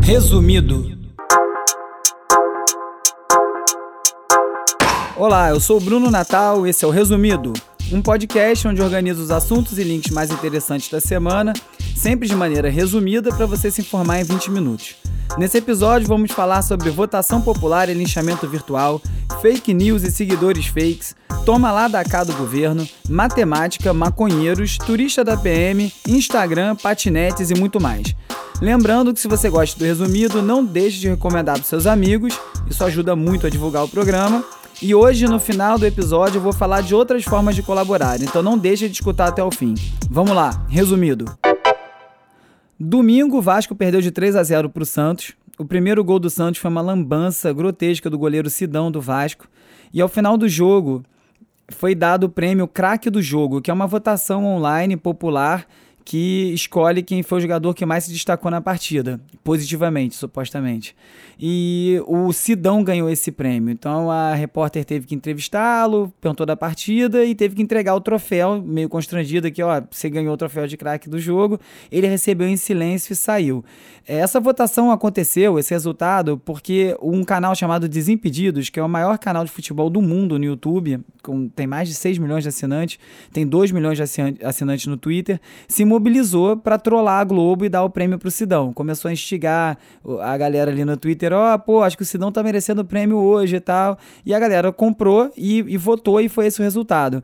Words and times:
Resumido. 0.00 0.96
Olá, 5.16 5.50
eu 5.50 5.58
sou 5.58 5.78
o 5.78 5.80
Bruno 5.80 6.08
Natal, 6.10 6.64
esse 6.64 6.84
é 6.84 6.88
o 6.88 6.90
Resumido, 6.90 7.52
um 7.92 8.00
podcast 8.00 8.68
onde 8.68 8.80
organizo 8.80 9.22
os 9.22 9.32
assuntos 9.32 9.76
e 9.78 9.82
links 9.82 10.12
mais 10.12 10.30
interessantes 10.30 10.88
da 10.88 11.00
semana, 11.00 11.52
sempre 11.96 12.28
de 12.28 12.36
maneira 12.36 12.70
resumida 12.70 13.34
para 13.34 13.44
você 13.44 13.70
se 13.70 13.80
informar 13.80 14.20
em 14.20 14.24
20 14.24 14.52
minutos. 14.52 14.94
Nesse 15.36 15.58
episódio 15.58 16.08
vamos 16.08 16.32
falar 16.32 16.62
sobre 16.62 16.90
votação 16.90 17.40
popular 17.40 17.88
e 17.88 17.94
linchamento 17.94 18.48
virtual, 18.48 19.00
fake 19.40 19.72
news 19.72 20.02
e 20.02 20.10
seguidores 20.10 20.66
fakes, 20.66 21.14
toma 21.44 21.70
lá 21.70 21.86
da 21.86 22.02
cá 22.04 22.24
do 22.24 22.32
governo, 22.32 22.88
matemática, 23.08 23.92
maconheiros, 23.92 24.78
turista 24.78 25.22
da 25.22 25.36
PM, 25.36 25.92
Instagram, 26.08 26.74
patinetes 26.76 27.50
e 27.50 27.54
muito 27.54 27.80
mais. 27.80 28.14
Lembrando 28.60 29.14
que 29.14 29.20
se 29.20 29.28
você 29.28 29.48
gosta 29.48 29.78
do 29.78 29.84
resumido, 29.84 30.42
não 30.42 30.64
deixe 30.64 30.98
de 30.98 31.08
recomendar 31.08 31.56
para 31.56 31.64
seus 31.64 31.86
amigos, 31.86 32.38
isso 32.68 32.84
ajuda 32.84 33.14
muito 33.14 33.46
a 33.46 33.50
divulgar 33.50 33.84
o 33.84 33.88
programa. 33.88 34.44
E 34.80 34.94
hoje, 34.94 35.26
no 35.26 35.40
final 35.40 35.78
do 35.78 35.86
episódio, 35.86 36.38
eu 36.38 36.42
vou 36.42 36.52
falar 36.52 36.82
de 36.82 36.94
outras 36.94 37.24
formas 37.24 37.54
de 37.54 37.62
colaborar, 37.62 38.20
então 38.20 38.42
não 38.42 38.56
deixe 38.56 38.88
de 38.88 38.94
escutar 38.94 39.28
até 39.28 39.42
o 39.42 39.50
fim. 39.50 39.74
Vamos 40.08 40.34
lá, 40.34 40.64
resumido. 40.68 41.24
Domingo, 42.80 43.38
o 43.38 43.42
Vasco 43.42 43.74
perdeu 43.74 44.00
de 44.00 44.12
3 44.12 44.36
a 44.36 44.42
0 44.42 44.70
para 44.70 44.84
o 44.84 44.86
Santos. 44.86 45.32
O 45.58 45.64
primeiro 45.64 46.04
gol 46.04 46.20
do 46.20 46.30
Santos 46.30 46.60
foi 46.60 46.70
uma 46.70 46.80
lambança 46.80 47.52
grotesca 47.52 48.08
do 48.08 48.16
goleiro 48.16 48.48
Sidão 48.48 48.88
do 48.88 49.00
Vasco. 49.00 49.48
E 49.92 50.00
ao 50.00 50.08
final 50.08 50.38
do 50.38 50.48
jogo, 50.48 51.02
foi 51.70 51.92
dado 51.92 52.24
o 52.24 52.28
prêmio 52.28 52.68
Craque 52.68 53.10
do 53.10 53.20
Jogo, 53.20 53.60
que 53.60 53.68
é 53.68 53.74
uma 53.74 53.88
votação 53.88 54.46
online 54.46 54.96
popular 54.96 55.66
que 56.08 56.54
escolhe 56.54 57.02
quem 57.02 57.22
foi 57.22 57.36
o 57.36 57.40
jogador 57.42 57.74
que 57.74 57.84
mais 57.84 58.04
se 58.04 58.10
destacou 58.10 58.50
na 58.50 58.62
partida, 58.62 59.20
positivamente, 59.44 60.14
supostamente. 60.14 60.96
E 61.38 62.02
o 62.06 62.32
Sidão 62.32 62.82
ganhou 62.82 63.10
esse 63.10 63.30
prêmio. 63.30 63.70
Então 63.70 64.10
a 64.10 64.32
repórter 64.32 64.86
teve 64.86 65.06
que 65.06 65.14
entrevistá-lo, 65.14 66.10
perguntou 66.18 66.46
da 66.46 66.56
partida 66.56 67.26
e 67.26 67.34
teve 67.34 67.54
que 67.54 67.60
entregar 67.60 67.94
o 67.94 68.00
troféu, 68.00 68.62
meio 68.62 68.88
constrangido 68.88 69.48
aqui, 69.48 69.62
ó, 69.62 69.82
você 69.90 70.08
ganhou 70.08 70.32
o 70.32 70.36
troféu 70.38 70.66
de 70.66 70.78
craque 70.78 71.10
do 71.10 71.18
jogo. 71.18 71.60
Ele 71.92 72.06
recebeu 72.06 72.48
em 72.48 72.56
silêncio 72.56 73.12
e 73.12 73.16
saiu. 73.16 73.62
Essa 74.06 74.40
votação 74.40 74.90
aconteceu, 74.90 75.58
esse 75.58 75.74
resultado, 75.74 76.38
porque 76.38 76.96
um 77.02 77.22
canal 77.22 77.54
chamado 77.54 77.86
Desimpedidos, 77.86 78.70
que 78.70 78.80
é 78.80 78.82
o 78.82 78.88
maior 78.88 79.18
canal 79.18 79.44
de 79.44 79.50
futebol 79.50 79.90
do 79.90 80.00
mundo 80.00 80.38
no 80.38 80.44
YouTube, 80.46 81.00
com, 81.22 81.46
tem 81.50 81.66
mais 81.66 81.86
de 81.86 81.94
6 81.94 82.16
milhões 82.16 82.42
de 82.42 82.48
assinantes, 82.48 82.98
tem 83.30 83.46
2 83.46 83.70
milhões 83.70 83.98
de 83.98 84.02
assinantes 84.42 84.86
no 84.86 84.96
Twitter, 84.96 85.38
se 85.68 85.84
mobilizou 85.98 86.56
para 86.56 86.78
trollar 86.78 87.20
a 87.20 87.24
Globo 87.24 87.64
e 87.64 87.68
dar 87.68 87.82
o 87.82 87.90
prêmio 87.90 88.18
pro 88.18 88.30
Sidão. 88.30 88.72
Começou 88.72 89.08
a 89.08 89.12
instigar 89.12 89.76
a 90.22 90.36
galera 90.36 90.70
ali 90.70 90.84
no 90.84 90.96
Twitter, 90.96 91.32
ó, 91.32 91.54
oh, 91.54 91.58
pô, 91.58 91.82
acho 91.82 91.96
que 91.96 92.02
o 92.02 92.06
Sidão 92.06 92.30
tá 92.30 92.42
merecendo 92.42 92.82
o 92.82 92.84
prêmio 92.84 93.18
hoje 93.18 93.56
e 93.56 93.60
tal. 93.60 93.98
E 94.24 94.32
a 94.32 94.38
galera 94.38 94.72
comprou 94.72 95.30
e, 95.36 95.58
e 95.58 95.76
votou 95.76 96.20
e 96.20 96.28
foi 96.28 96.46
esse 96.46 96.60
o 96.60 96.62
resultado 96.62 97.22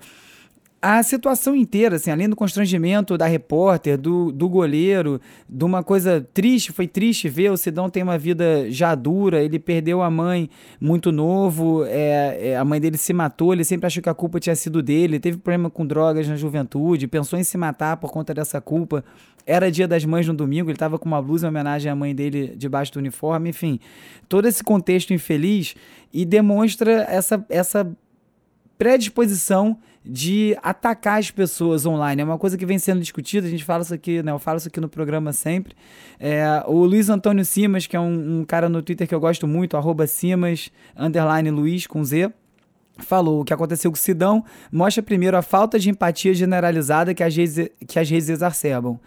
a 0.87 1.03
situação 1.03 1.57
inteira, 1.57 1.97
assim, 1.97 2.11
além 2.11 2.29
do 2.29 2.37
constrangimento 2.37 3.17
da 3.17 3.25
repórter, 3.25 3.97
do, 3.97 4.31
do 4.31 4.47
goleiro, 4.51 5.19
de 5.49 5.65
uma 5.65 5.83
coisa 5.83 6.21
triste, 6.35 6.73
foi 6.73 6.87
triste 6.87 7.27
ver 7.27 7.51
o 7.51 7.57
Sidão 7.57 7.89
tem 7.89 8.03
uma 8.03 8.19
vida 8.19 8.71
já 8.71 8.95
dura, 8.95 9.43
ele 9.43 9.59
perdeu 9.59 10.03
a 10.03 10.11
mãe 10.11 10.51
muito 10.79 11.11
novo, 11.11 11.87
é, 11.87 12.51
é, 12.51 12.57
a 12.59 12.65
mãe 12.67 12.79
dele 12.79 12.99
se 12.99 13.15
matou, 13.15 13.55
ele 13.55 13.65
sempre 13.65 13.87
achou 13.87 14.03
que 14.03 14.11
a 14.11 14.15
culpa 14.15 14.39
tinha 14.39 14.55
sido 14.55 14.83
dele, 14.83 15.19
teve 15.19 15.39
problema 15.39 15.71
com 15.71 15.87
drogas 15.87 16.29
na 16.29 16.37
juventude, 16.37 17.09
pensou 17.09 17.39
em 17.39 17.45
se 17.45 17.57
matar 17.57 17.97
por 17.97 18.13
conta 18.13 18.35
dessa 18.35 18.61
culpa. 18.61 19.03
Era 19.47 19.71
dia 19.71 19.89
das 19.89 20.05
mães 20.05 20.27
no 20.27 20.35
domingo, 20.35 20.69
ele 20.69 20.77
estava 20.77 20.99
com 20.99 21.07
uma 21.07 21.23
blusa 21.23 21.47
em 21.47 21.49
homenagem 21.49 21.91
à 21.91 21.97
mãe 21.97 22.15
dele 22.15 22.53
debaixo 22.59 22.93
do 22.93 22.99
uniforme, 22.99 23.49
enfim. 23.49 23.81
Todo 24.29 24.47
esse 24.47 24.63
contexto 24.63 25.15
infeliz 25.15 25.75
e 26.13 26.27
demonstra 26.27 27.07
essa, 27.09 27.43
essa 27.49 27.91
predisposição 28.77 29.79
de 30.05 30.57
atacar 30.63 31.19
as 31.19 31.31
pessoas 31.31 31.87
online. 31.87 32.21
É 32.21 32.25
uma 32.25 32.39
coisa 32.39 32.59
que 32.59 32.67
vem 32.67 32.79
sendo 32.79 33.01
discutida, 33.01 33.47
a 33.47 33.51
gente 33.51 33.65
fala 33.65 33.83
isso 33.83 33.95
aqui, 33.95 34.23
né? 34.23 34.33
Eu 34.33 34.39
falo 34.39 34.59
isso 34.59 34.69
aqui 34.69 34.81
no 34.81 34.89
programa 34.89 35.33
sempre. 35.33 35.75
É, 36.21 36.63
o 36.67 36.85
Luiz 36.85 37.09
Antônio 37.09 37.45
Simas, 37.45 37.87
que 37.87 37.97
é 37.97 38.01
um, 38.01 38.41
um, 38.41 38.45
cara 38.45 38.69
no 38.69 38.83
Twitter 38.83 39.09
que 39.09 39.15
eu 39.15 39.21
gosto 39.21 39.47
muito, 39.47 39.77
arroba 39.77 40.07
Simas, 40.07 40.71
underline 40.97 41.51
Luiz 41.51 41.87
com 41.87 42.05
Z. 42.05 42.31
Falou 42.99 43.41
o 43.41 43.45
que 43.45 43.53
aconteceu 43.53 43.91
com 43.91 43.97
o 43.97 44.01
Sidão 44.01 44.45
mostra 44.71 45.03
primeiro 45.03 45.37
a 45.37 45.43
falta 45.43 45.81
de 45.81 45.91
empatia 45.91 46.33
generalizada 46.33 47.13
que 47.13 47.25
as 47.25 47.35
redes, 47.35 47.69
que 47.89 47.99
as 47.99 48.09
redes 48.09 48.29
exacerbam. 48.29 49.01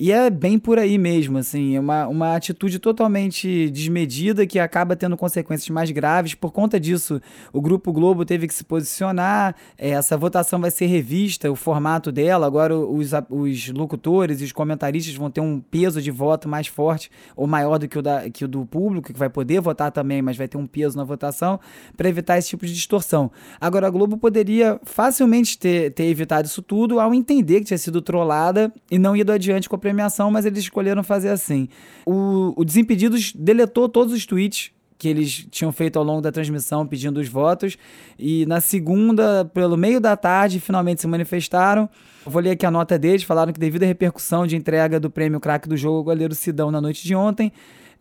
E 0.00 0.12
é 0.12 0.30
bem 0.30 0.60
por 0.60 0.78
aí 0.78 0.96
mesmo, 0.96 1.38
assim, 1.38 1.74
é 1.74 1.80
uma, 1.80 2.06
uma 2.06 2.36
atitude 2.36 2.78
totalmente 2.78 3.68
desmedida 3.70 4.46
que 4.46 4.60
acaba 4.60 4.94
tendo 4.94 5.16
consequências 5.16 5.68
mais 5.70 5.90
graves. 5.90 6.34
Por 6.34 6.52
conta 6.52 6.78
disso, 6.78 7.20
o 7.52 7.60
Grupo 7.60 7.92
Globo 7.92 8.24
teve 8.24 8.46
que 8.46 8.54
se 8.54 8.62
posicionar, 8.62 9.56
é, 9.76 9.90
essa 9.90 10.16
votação 10.16 10.60
vai 10.60 10.70
ser 10.70 10.86
revista, 10.86 11.50
o 11.50 11.56
formato 11.56 12.12
dela. 12.12 12.46
Agora, 12.46 12.78
os, 12.78 13.10
os 13.28 13.70
locutores 13.70 14.40
e 14.40 14.44
os 14.44 14.52
comentaristas 14.52 15.16
vão 15.16 15.32
ter 15.32 15.40
um 15.40 15.58
peso 15.58 16.00
de 16.00 16.12
voto 16.12 16.48
mais 16.48 16.68
forte 16.68 17.10
ou 17.34 17.48
maior 17.48 17.76
do 17.76 17.88
que 17.88 17.98
o, 17.98 18.02
da, 18.02 18.30
que 18.30 18.44
o 18.44 18.48
do 18.48 18.64
público, 18.64 19.12
que 19.12 19.18
vai 19.18 19.28
poder 19.28 19.60
votar 19.60 19.90
também, 19.90 20.22
mas 20.22 20.36
vai 20.36 20.46
ter 20.46 20.58
um 20.58 20.66
peso 20.66 20.96
na 20.96 21.02
votação, 21.02 21.58
para 21.96 22.08
evitar 22.08 22.38
esse 22.38 22.50
tipo 22.50 22.64
de 22.64 22.72
distorção. 22.72 23.32
Agora, 23.60 23.88
a 23.88 23.90
Globo 23.90 24.16
poderia 24.16 24.78
facilmente 24.84 25.58
ter, 25.58 25.90
ter 25.90 26.04
evitado 26.04 26.46
isso 26.46 26.62
tudo 26.62 27.00
ao 27.00 27.12
entender 27.12 27.58
que 27.58 27.66
tinha 27.66 27.78
sido 27.78 28.00
trollada 28.00 28.72
e 28.88 28.96
não 28.96 29.16
ido 29.16 29.32
adiante 29.32 29.68
com 29.68 29.74
a 29.74 29.87
premiação, 29.88 30.30
mas 30.30 30.44
eles 30.44 30.60
escolheram 30.60 31.02
fazer 31.02 31.30
assim. 31.30 31.68
O, 32.04 32.52
o 32.56 32.64
Desimpedidos 32.64 33.32
deletou 33.32 33.88
todos 33.88 34.12
os 34.12 34.26
tweets 34.26 34.70
que 34.98 35.08
eles 35.08 35.46
tinham 35.50 35.70
feito 35.70 35.98
ao 35.98 36.04
longo 36.04 36.20
da 36.20 36.30
transmissão 36.30 36.86
pedindo 36.86 37.18
os 37.20 37.28
votos. 37.28 37.78
E 38.18 38.44
na 38.46 38.60
segunda, 38.60 39.44
pelo 39.44 39.76
meio 39.76 40.00
da 40.00 40.16
tarde, 40.16 40.58
finalmente 40.60 41.00
se 41.00 41.06
manifestaram. 41.06 41.88
Eu 42.26 42.32
vou 42.32 42.42
ler 42.42 42.50
aqui 42.50 42.66
a 42.66 42.70
nota 42.70 42.98
deles. 42.98 43.22
Falaram 43.22 43.52
que, 43.52 43.60
devido 43.60 43.84
à 43.84 43.86
repercussão 43.86 44.46
de 44.46 44.56
entrega 44.56 44.98
do 44.98 45.08
prêmio 45.08 45.40
craque 45.40 45.68
do 45.68 45.76
jogo, 45.76 46.00
o 46.00 46.04
goleiro 46.04 46.34
Sidão 46.34 46.70
na 46.70 46.80
noite 46.80 47.04
de 47.04 47.14
ontem, 47.14 47.52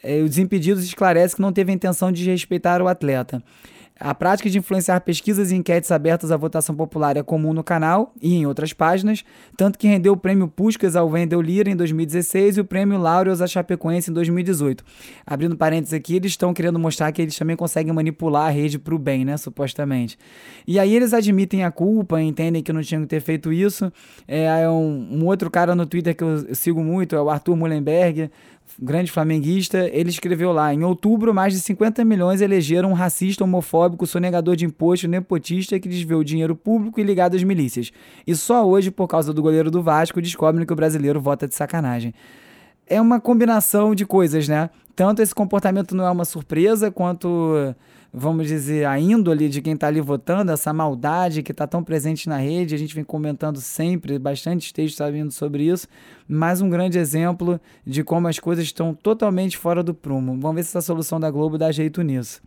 eh, 0.04 0.22
o 0.22 0.28
Desimpedidos 0.28 0.84
esclarece 0.84 1.36
que 1.36 1.42
não 1.42 1.54
teve 1.54 1.72
a 1.72 1.76
intenção 1.76 2.12
de 2.12 2.26
respeitar 2.30 2.82
o 2.82 2.88
atleta. 2.88 3.42
A 4.00 4.14
prática 4.14 4.50
de 4.50 4.58
influenciar 4.58 5.00
pesquisas 5.02 5.52
e 5.52 5.56
enquetes 5.56 5.92
abertas 5.92 6.32
à 6.32 6.38
votação 6.38 6.76
popular 6.76 7.18
é 7.18 7.24
comum 7.24 7.54
no 7.54 7.64
canal 7.64 8.14
e 8.22 8.36
em 8.36 8.46
outras 8.46 8.72
páginas, 8.74 9.24
tanto 9.56 9.80
que 9.80 9.88
rendeu 9.88 10.14
o 10.14 10.18
prêmio 10.18 10.48
Puskas 10.48 10.96
ao 10.96 11.10
Wendel 11.10 11.42
Lira 11.42 11.70
em 11.70 11.76
2016 11.76 12.58
e 12.58 12.62
o 12.62 12.66
prêmio 12.66 13.00
Laureus 13.00 13.42
à 13.42 13.48
Chapecoense 13.48 14.12
em 14.12 14.14
2018. 14.14 14.84
Abrindo 15.26 15.58
parênteses 15.58 15.94
aqui, 15.94 16.16
eles 16.16 16.32
estão 16.32 16.54
querendo 16.54 16.78
mostrar 16.78 17.12
que 17.12 17.22
eles 17.22 17.36
também 17.36 17.56
conseguem 17.56 17.92
manipular 17.92 18.48
a 18.48 18.50
rede 18.50 18.78
para 18.78 18.94
o 18.94 19.00
bem, 19.00 19.26
né, 19.26 19.36
supostamente. 19.38 20.18
E 20.68 20.78
aí 20.78 20.96
eles 20.96 21.14
admitem 21.14 21.64
a 21.64 21.72
culpa, 21.72 22.22
entendem 22.22 22.62
que 22.62 22.72
não 22.72 22.82
tinham 22.82 23.02
que 23.02 23.08
ter 23.08 23.22
feito 23.22 23.52
isso. 23.52 23.92
É, 24.28 24.70
um, 24.70 25.08
um 25.12 25.26
outro 25.26 25.50
cara 25.50 25.76
no 25.76 25.86
Twitter 25.86 26.16
que 26.16 26.24
eu 26.24 26.54
sigo 26.54 26.84
muito, 26.84 27.16
é 27.16 27.22
o 27.22 27.30
Arthur 27.30 27.56
Mullenberg, 27.56 28.30
grande 28.80 29.12
flamenguista, 29.12 29.90
ele 29.92 30.10
escreveu 30.10 30.52
lá: 30.52 30.74
em 30.74 30.84
outubro, 30.84 31.34
mais 31.34 31.54
de 31.54 31.60
50 31.60 32.04
milhões 32.06 32.42
elegeram 32.42 32.92
um 32.92 32.94
racista, 32.94 33.44
homofóbico, 33.44 34.06
sonegador 34.06 34.56
de 34.56 34.66
imposto, 34.66 35.08
nepotista 35.08 35.80
que 35.80 35.90
desviou 35.90 36.24
dinheiro 36.24 36.56
público 36.56 37.00
e 37.00 37.04
ligado 37.04 37.36
às 37.36 37.44
milícias. 37.44 37.92
E 38.26 38.36
só 38.36 38.68
hoje, 38.68 38.92
por 38.92 39.08
causa 39.08 39.34
do 39.34 39.42
goleiro 39.42 39.72
do 39.72 39.82
Vasco, 39.82 40.22
descobrem 40.22 40.66
que 40.66 40.74
o 40.74 40.76
brasileiro 40.76 41.20
vota 41.22 41.48
de 41.48 41.56
sacanagem. 41.56 42.14
É 42.86 43.02
uma 43.02 43.20
combinação 43.20 43.94
de 43.94 44.06
coisas, 44.06 44.48
né? 44.48 44.70
Tanto 44.98 45.22
esse 45.22 45.36
comportamento 45.36 45.96
não 45.96 46.08
é 46.08 46.10
uma 46.10 46.26
surpresa, 46.26 46.90
quanto 46.90 47.54
vamos 48.12 48.48
dizer, 48.48 48.88
a 48.88 49.00
índole 49.00 49.48
de 49.48 49.62
quem 49.62 49.76
está 49.76 49.86
ali 49.86 50.02
votando, 50.02 50.52
essa 50.52 50.74
maldade 50.74 51.44
que 51.44 51.52
está 51.52 51.68
tão 51.68 51.84
presente 51.84 52.28
na 52.28 52.38
rede, 52.38 52.74
a 52.74 52.80
gente 52.80 52.96
vem 52.96 53.04
comentando 53.04 53.62
sempre, 53.62 54.18
bastante 54.18 54.74
textos 54.74 55.08
vindo 55.12 55.30
sobre 55.32 55.70
isso, 55.70 55.88
mais 56.28 56.62
um 56.62 56.70
grande 56.72 56.98
exemplo 56.98 57.62
de 57.86 58.04
como 58.04 58.28
as 58.28 58.40
coisas 58.40 58.66
estão 58.66 58.92
totalmente 58.92 59.56
fora 59.56 59.84
do 59.84 59.94
prumo. 59.94 60.36
Vamos 60.42 60.56
ver 60.56 60.64
se 60.64 60.70
essa 60.70 60.82
solução 60.82 61.20
da 61.20 61.30
Globo 61.30 61.60
dá 61.60 61.72
jeito 61.72 62.02
nisso. 62.02 62.42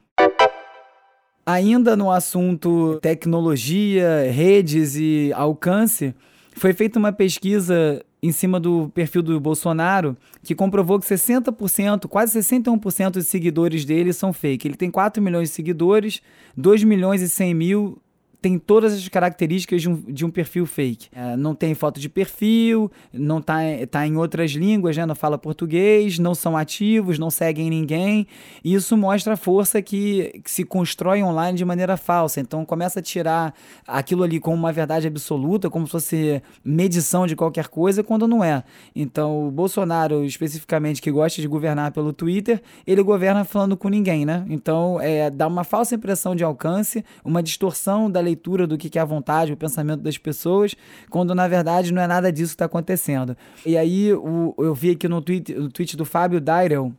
Ainda 1.46 1.94
no 1.94 2.10
assunto 2.10 2.98
tecnologia, 3.00 4.28
redes 4.28 4.96
e 4.96 5.30
alcance, 5.36 6.16
foi 6.56 6.72
feita 6.72 6.98
uma 6.98 7.12
pesquisa 7.12 8.04
em 8.22 8.32
cima 8.32 8.60
do 8.60 8.90
perfil 8.94 9.22
do 9.22 9.40
Bolsonaro 9.40 10.16
que 10.42 10.54
comprovou 10.54 10.98
que 10.98 11.06
60%, 11.06 12.06
quase 12.06 12.38
61% 12.38 13.10
dos 13.10 13.26
seguidores 13.26 13.84
dele 13.84 14.12
são 14.12 14.32
fake. 14.32 14.68
Ele 14.68 14.76
tem 14.76 14.90
4 14.90 15.22
milhões 15.22 15.48
de 15.48 15.54
seguidores, 15.54 16.20
2 16.56 16.84
milhões 16.84 17.22
e 17.22 17.28
100 17.28 17.54
mil 17.54 17.98
tem 18.40 18.58
todas 18.58 18.94
as 18.94 19.06
características 19.08 19.82
de 19.82 19.88
um, 19.88 19.94
de 19.96 20.24
um 20.24 20.30
perfil 20.30 20.64
fake. 20.64 21.08
É, 21.12 21.36
não 21.36 21.54
tem 21.54 21.74
foto 21.74 22.00
de 22.00 22.08
perfil, 22.08 22.90
não 23.12 23.38
está 23.38 23.58
tá 23.90 24.06
em 24.06 24.16
outras 24.16 24.52
línguas, 24.52 24.96
né? 24.96 25.04
não 25.04 25.14
fala 25.14 25.36
português, 25.36 26.18
não 26.18 26.34
são 26.34 26.56
ativos, 26.56 27.18
não 27.18 27.30
seguem 27.30 27.68
ninguém. 27.68 28.26
E 28.64 28.74
isso 28.74 28.96
mostra 28.96 29.34
a 29.34 29.36
força 29.36 29.82
que, 29.82 30.40
que 30.42 30.50
se 30.50 30.64
constrói 30.64 31.22
online 31.22 31.58
de 31.58 31.64
maneira 31.64 31.96
falsa. 31.96 32.40
Então 32.40 32.64
começa 32.64 33.00
a 33.00 33.02
tirar 33.02 33.54
aquilo 33.86 34.22
ali 34.22 34.40
como 34.40 34.56
uma 34.56 34.72
verdade 34.72 35.06
absoluta, 35.06 35.68
como 35.68 35.86
se 35.86 35.92
fosse 35.92 36.42
medição 36.64 37.26
de 37.26 37.36
qualquer 37.36 37.68
coisa, 37.68 38.02
quando 38.02 38.26
não 38.26 38.42
é. 38.42 38.64
Então 38.96 39.48
o 39.48 39.50
Bolsonaro, 39.50 40.24
especificamente, 40.24 41.02
que 41.02 41.10
gosta 41.10 41.42
de 41.42 41.48
governar 41.48 41.92
pelo 41.92 42.12
Twitter, 42.12 42.62
ele 42.86 43.02
governa 43.02 43.44
falando 43.44 43.76
com 43.76 43.88
ninguém, 43.88 44.24
né? 44.24 44.46
Então 44.48 44.98
é, 45.00 45.28
dá 45.30 45.46
uma 45.46 45.64
falsa 45.64 45.94
impressão 45.94 46.34
de 46.34 46.42
alcance, 46.42 47.04
uma 47.22 47.42
distorção 47.42 48.10
da 48.10 48.29
leitura 48.30 48.66
do 48.66 48.78
que 48.78 48.98
é 48.98 49.02
a 49.02 49.04
vontade, 49.04 49.52
o 49.52 49.56
pensamento 49.56 50.00
das 50.00 50.16
pessoas, 50.16 50.74
quando 51.08 51.34
na 51.34 51.46
verdade 51.48 51.92
não 51.92 52.00
é 52.00 52.06
nada 52.06 52.32
disso 52.32 52.50
que 52.50 52.54
está 52.54 52.64
acontecendo. 52.66 53.36
E 53.66 53.76
aí 53.76 54.12
o, 54.12 54.54
eu 54.58 54.74
vi 54.74 54.90
aqui 54.90 55.08
no 55.08 55.20
tweet, 55.20 55.54
no 55.54 55.70
tweet 55.70 55.96
do 55.96 56.04
Fábio 56.04 56.40
Dairel, 56.40 56.92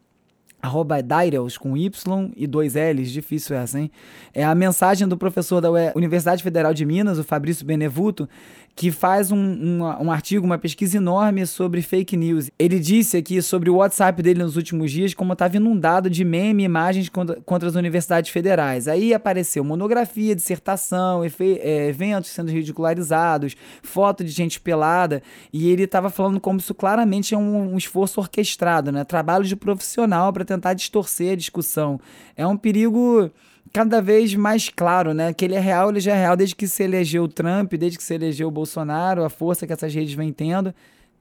arroba 0.62 1.02
Dairels 1.02 1.58
com 1.58 1.76
Y 1.76 2.32
e 2.36 2.46
dois 2.46 2.76
L's, 2.76 3.12
difícil 3.12 3.56
essa, 3.56 3.80
hein? 3.80 3.90
É 4.34 4.44
a 4.44 4.54
mensagem 4.54 5.08
do 5.08 5.18
professor 5.18 5.60
da 5.60 5.70
Universidade 5.96 6.44
Federal 6.44 6.74
de 6.74 6.86
Minas, 6.86 7.18
o 7.18 7.24
Fabrício 7.24 7.66
Benevuto, 7.66 8.30
que 8.76 8.92
faz 8.92 9.32
um, 9.32 9.38
um, 9.38 9.84
um, 10.06 10.12
artigo, 10.12 10.46
uma 10.46 10.58
pesquisa 10.58 10.98
enorme 10.98 11.46
sobre 11.46 11.82
fake 11.82 12.16
news. 12.16 12.50
Ele 12.58 12.80
disse 12.80 13.18
aqui 13.18 13.42
sobre 13.42 13.70
o 13.70 13.76
WhatsApp 13.76 14.22
dele 14.22 14.42
nos 14.42 14.56
últimos 14.56 14.92
dias, 14.92 15.14
como 15.14 15.34
estava 15.34 15.58
inundado 15.58 16.10
de 16.10 16.24
meme 16.24 16.64
e 16.64 16.66
imagens 16.66 17.10
contra, 17.10 17.40
contra, 17.42 17.68
as 17.68 17.76
universidades 17.76 18.32
federais. 18.32 18.88
Aí 18.88 19.14
apareceu 19.14 19.64
monografia, 19.64 20.36
dissertação, 20.36 21.24
efe, 21.24 21.60
é, 21.62 21.90
eventos 21.90 22.32
sendo 22.32 22.52
ridicularizados, 22.52 23.56
foto 23.84 24.24
de 24.24 24.32
gente 24.32 24.60
pelada, 24.60 25.22
e 25.52 25.70
ele 25.70 25.84
estava 25.84 26.10
falando 26.10 26.40
como 26.40 26.60
isso 26.60 26.74
claramente 26.74 27.34
é 27.34 27.38
um, 27.38 27.74
um 27.74 27.78
esforço 27.78 28.20
orquestrado, 28.20 28.92
né? 28.92 29.04
trabalho 29.04 29.44
de 29.44 29.56
profissional 29.56 30.32
para 30.32 30.46
tentar 30.46 30.74
distorcer 30.74 31.34
a 31.34 31.36
discussão. 31.36 32.00
É 32.36 32.48
um 32.48 32.58
perigo 32.58 33.30
cada 33.74 34.02
vez 34.02 34.36
mais 34.36 34.70
claro, 34.70 35.14
né? 35.14 35.34
Que 35.34 35.46
ele 35.46 35.56
é 35.56 35.60
real, 35.60 35.90
ele 35.90 36.00
já 36.00 36.14
é 36.14 36.20
real 36.20 36.36
desde 36.36 36.56
que 36.56 36.68
se 36.68 36.84
elegeu 36.84 37.24
o 37.24 37.28
Trump, 37.28 37.74
desde 37.74 37.98
que 37.98 38.04
se 38.04 38.14
elegeu 38.14 38.48
o 38.48 38.52
Bolsonaro, 38.52 39.24
a 39.24 39.30
força 39.30 39.66
que 39.66 39.74
essas 39.74 39.94
redes 39.94 40.14
vêm 40.14 40.32
tendo. 40.32 40.74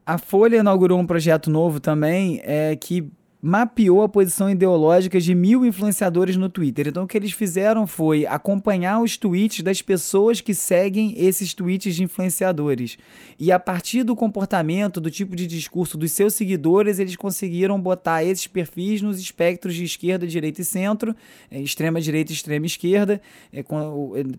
A 0.05 0.17
Folha 0.17 0.57
inaugurou 0.57 0.99
um 0.99 1.05
projeto 1.05 1.49
novo 1.49 1.79
também, 1.79 2.41
é, 2.43 2.75
que 2.75 3.09
mapeou 3.41 4.03
a 4.03 4.09
posição 4.09 4.51
ideológica 4.51 5.19
de 5.19 5.33
mil 5.33 5.65
influenciadores 5.65 6.37
no 6.37 6.47
Twitter. 6.47 6.87
Então, 6.87 7.05
o 7.05 7.07
que 7.07 7.17
eles 7.17 7.31
fizeram 7.31 7.87
foi 7.87 8.25
acompanhar 8.27 9.01
os 9.01 9.17
tweets 9.17 9.63
das 9.63 9.81
pessoas 9.81 10.39
que 10.39 10.53
seguem 10.53 11.15
esses 11.17 11.51
tweets 11.51 11.95
de 11.95 12.03
influenciadores. 12.03 12.99
E 13.39 13.51
a 13.51 13.57
partir 13.57 14.03
do 14.03 14.15
comportamento, 14.15 15.01
do 15.01 15.09
tipo 15.09 15.35
de 15.35 15.47
discurso 15.47 15.97
dos 15.97 16.11
seus 16.11 16.35
seguidores, 16.35 16.99
eles 16.99 17.15
conseguiram 17.15 17.81
botar 17.81 18.23
esses 18.23 18.45
perfis 18.45 19.01
nos 19.01 19.19
espectros 19.19 19.73
de 19.73 19.85
esquerda, 19.85 20.27
direita 20.27 20.61
e 20.61 20.65
centro, 20.65 21.15
é, 21.49 21.59
extrema 21.59 21.99
direita 21.99 22.31
e 22.31 22.35
extrema 22.35 22.67
esquerda. 22.67 23.19
É, 23.51 23.63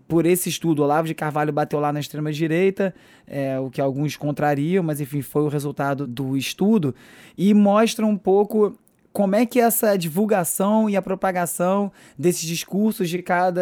por 0.07 0.25
esse 0.25 0.47
estudo, 0.47 0.81
Olavo 0.81 1.07
de 1.07 1.13
Carvalho 1.13 1.51
bateu 1.51 1.79
lá 1.79 1.91
na 1.91 1.99
extrema 1.99 2.31
direita, 2.31 2.95
é, 3.27 3.59
o 3.59 3.69
que 3.69 3.81
alguns 3.81 4.15
contrariam, 4.15 4.81
mas 4.81 5.01
enfim, 5.01 5.21
foi 5.21 5.41
o 5.41 5.49
resultado 5.49 6.07
do 6.07 6.37
estudo. 6.37 6.95
E 7.37 7.53
mostra 7.53 8.05
um 8.05 8.15
pouco 8.15 8.77
como 9.13 9.35
é 9.35 9.45
que 9.45 9.59
essa 9.59 9.95
divulgação 9.95 10.89
e 10.89 10.97
a 10.97 11.01
propagação 11.01 11.91
desses 12.17 12.41
discursos 12.41 13.07
de 13.07 13.21
cada 13.21 13.61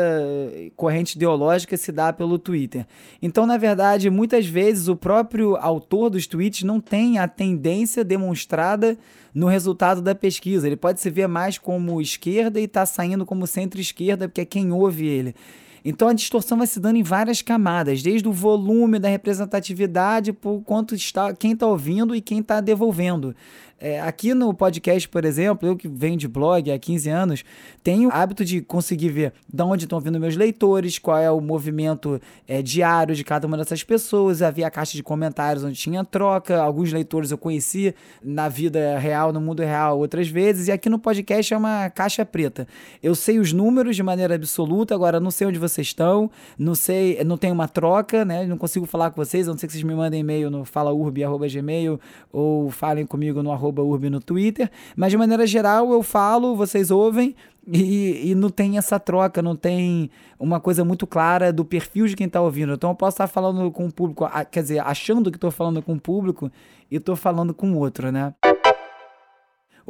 corrente 0.78 1.18
ideológica 1.18 1.76
se 1.76 1.92
dá 1.92 2.14
pelo 2.14 2.40
Twitter. 2.40 2.88
Então, 3.22 3.46
na 3.46 3.58
verdade, 3.58 4.10
muitas 4.10 4.46
vezes 4.46 4.88
o 4.88 4.96
próprio 4.96 5.58
autor 5.58 6.10
dos 6.10 6.26
tweets 6.26 6.64
não 6.64 6.80
tem 6.80 7.20
a 7.20 7.28
tendência 7.28 8.02
demonstrada 8.02 8.98
no 9.36 9.48
resultado 9.48 10.02
da 10.02 10.16
pesquisa. 10.16 10.68
Ele 10.68 10.78
pode 10.78 11.02
se 11.02 11.10
ver 11.10 11.28
mais 11.28 11.58
como 11.58 12.02
esquerda 12.02 12.58
e 12.58 12.64
está 12.64 12.86
saindo 12.86 13.26
como 13.26 13.46
centro-esquerda, 13.46 14.30
porque 14.30 14.42
é 14.42 14.46
quem 14.46 14.72
ouve 14.72 15.06
ele. 15.06 15.36
Então 15.84 16.08
a 16.08 16.14
distorção 16.14 16.60
vai 16.60 16.68
se 16.68 16.80
dando 16.80 16.98
em 16.98 17.04
várias 17.04 17.42
camadas, 17.42 18.04
desde 18.04 18.28
o 18.28 18.32
volume 18.32 19.00
da 19.00 19.10
representatividade, 19.10 20.32
por 20.32 20.62
quanto 20.62 20.94
está 20.94 21.34
quem 21.34 21.54
está 21.54 21.66
ouvindo 21.66 22.16
e 22.16 22.22
quem 22.22 22.40
está 22.40 22.62
devolvendo. 22.62 23.36
É, 23.84 24.00
aqui 24.00 24.36
no 24.36 24.54
podcast, 24.54 25.10
por 25.10 25.26
exemplo, 25.26 25.68
eu 25.68 25.76
que 25.76 25.88
venho 25.88 26.16
de 26.16 26.28
blog 26.28 26.72
há 26.72 26.78
15 26.78 27.10
anos, 27.10 27.44
tenho 27.84 28.10
o 28.10 28.12
hábito 28.14 28.46
de 28.46 28.62
conseguir 28.62 29.10
ver 29.10 29.34
de 29.52 29.64
onde 29.64 29.86
estão 29.86 30.00
vindo 30.00 30.20
meus 30.20 30.36
leitores, 30.36 31.00
qual 31.00 31.18
é 31.18 31.32
o 31.32 31.42
movimento 31.42 32.22
é, 32.48 32.62
diário 32.62 33.16
de 33.16 33.24
cada 33.24 33.48
uma 33.48 33.58
dessas 33.58 33.84
pessoas. 33.84 34.44
Havia 34.44 34.68
a 34.68 34.70
caixa 34.70 34.96
de 34.96 35.02
comentários 35.02 35.64
onde 35.64 35.74
tinha 35.74 36.06
troca. 36.06 36.62
Alguns 36.62 36.94
leitores 36.94 37.32
eu 37.32 37.40
conheci 37.40 37.96
na 38.24 38.48
vida 38.48 39.00
real, 39.00 39.34
no 39.34 39.42
mundo 39.42 39.64
real, 39.64 39.98
outras 39.98 40.28
vezes. 40.28 40.68
E 40.68 40.72
aqui 40.72 40.88
no 40.88 41.00
podcast 41.00 41.52
é 41.52 41.58
uma 41.58 41.90
caixa 41.90 42.24
preta. 42.24 42.68
Eu 43.02 43.16
sei 43.16 43.40
os 43.40 43.52
números 43.52 43.96
de 43.96 44.04
maneira 44.04 44.36
absoluta, 44.36 44.94
agora 44.94 45.20
não 45.20 45.32
sei 45.32 45.48
onde 45.48 45.58
vocês 45.58 45.88
estão, 45.88 46.30
não 46.56 46.76
sei, 46.76 47.24
não 47.24 47.36
tem 47.36 47.52
uma 47.52 47.68
troca, 47.68 48.24
né? 48.24 48.46
Não 48.46 48.60
consigo 48.60 48.86
falar 48.86 49.10
com 49.10 49.26
vocês, 49.26 49.48
a 49.48 49.52
não 49.52 49.58
ser 49.58 49.66
que 49.66 49.74
vocês 49.74 49.84
me 49.84 49.96
mandem 49.96 50.20
e-mail 50.20 50.52
no 50.52 50.66
falaurb.gmail 50.66 52.00
ou 52.32 52.70
falem 52.70 53.08
comigo 53.08 53.42
no 53.42 53.52
arroba 53.52 53.71
Urbi 53.80 54.10
no 54.10 54.20
Twitter, 54.20 54.70
mas 54.96 55.12
de 55.12 55.18
maneira 55.18 55.48
geral 55.48 55.92
eu 55.92 56.04
falo, 56.04 56.56
vocês 56.56 56.92
ouvem, 56.92 57.36
e, 57.68 58.32
e, 58.32 58.36
não 58.36 58.50
tem 58.50 58.78
essa 58.78 59.00
troca, 59.00 59.42
não 59.42 59.56
tem 59.56 60.10
uma 60.40 60.60
coisa 60.60 60.84
muito 60.84 61.06
clara 61.06 61.54
do 61.54 61.64
perfil 61.64 62.08
de 62.08 62.16
quem 62.16 62.26
está 62.26 62.42
ouvindo. 62.42 62.74
Então 62.74 62.90
eu 62.90 62.96
posso 62.96 63.16
estar 63.16 63.28
falando 63.28 63.70
com 63.72 63.86
o 63.86 63.92
público, 63.92 64.28
quer 64.50 64.64
dizer, 64.64 64.80
achando 64.80 65.30
que 65.30 65.38
estou 65.38 65.52
falando 65.52 65.82
com 65.82 65.94
o 65.94 66.00
público 66.00 66.52
e 66.90 66.96
estou 66.96 67.16
falando 67.16 67.54
com 67.54 67.76
outro, 67.76 68.12
né? 68.12 68.34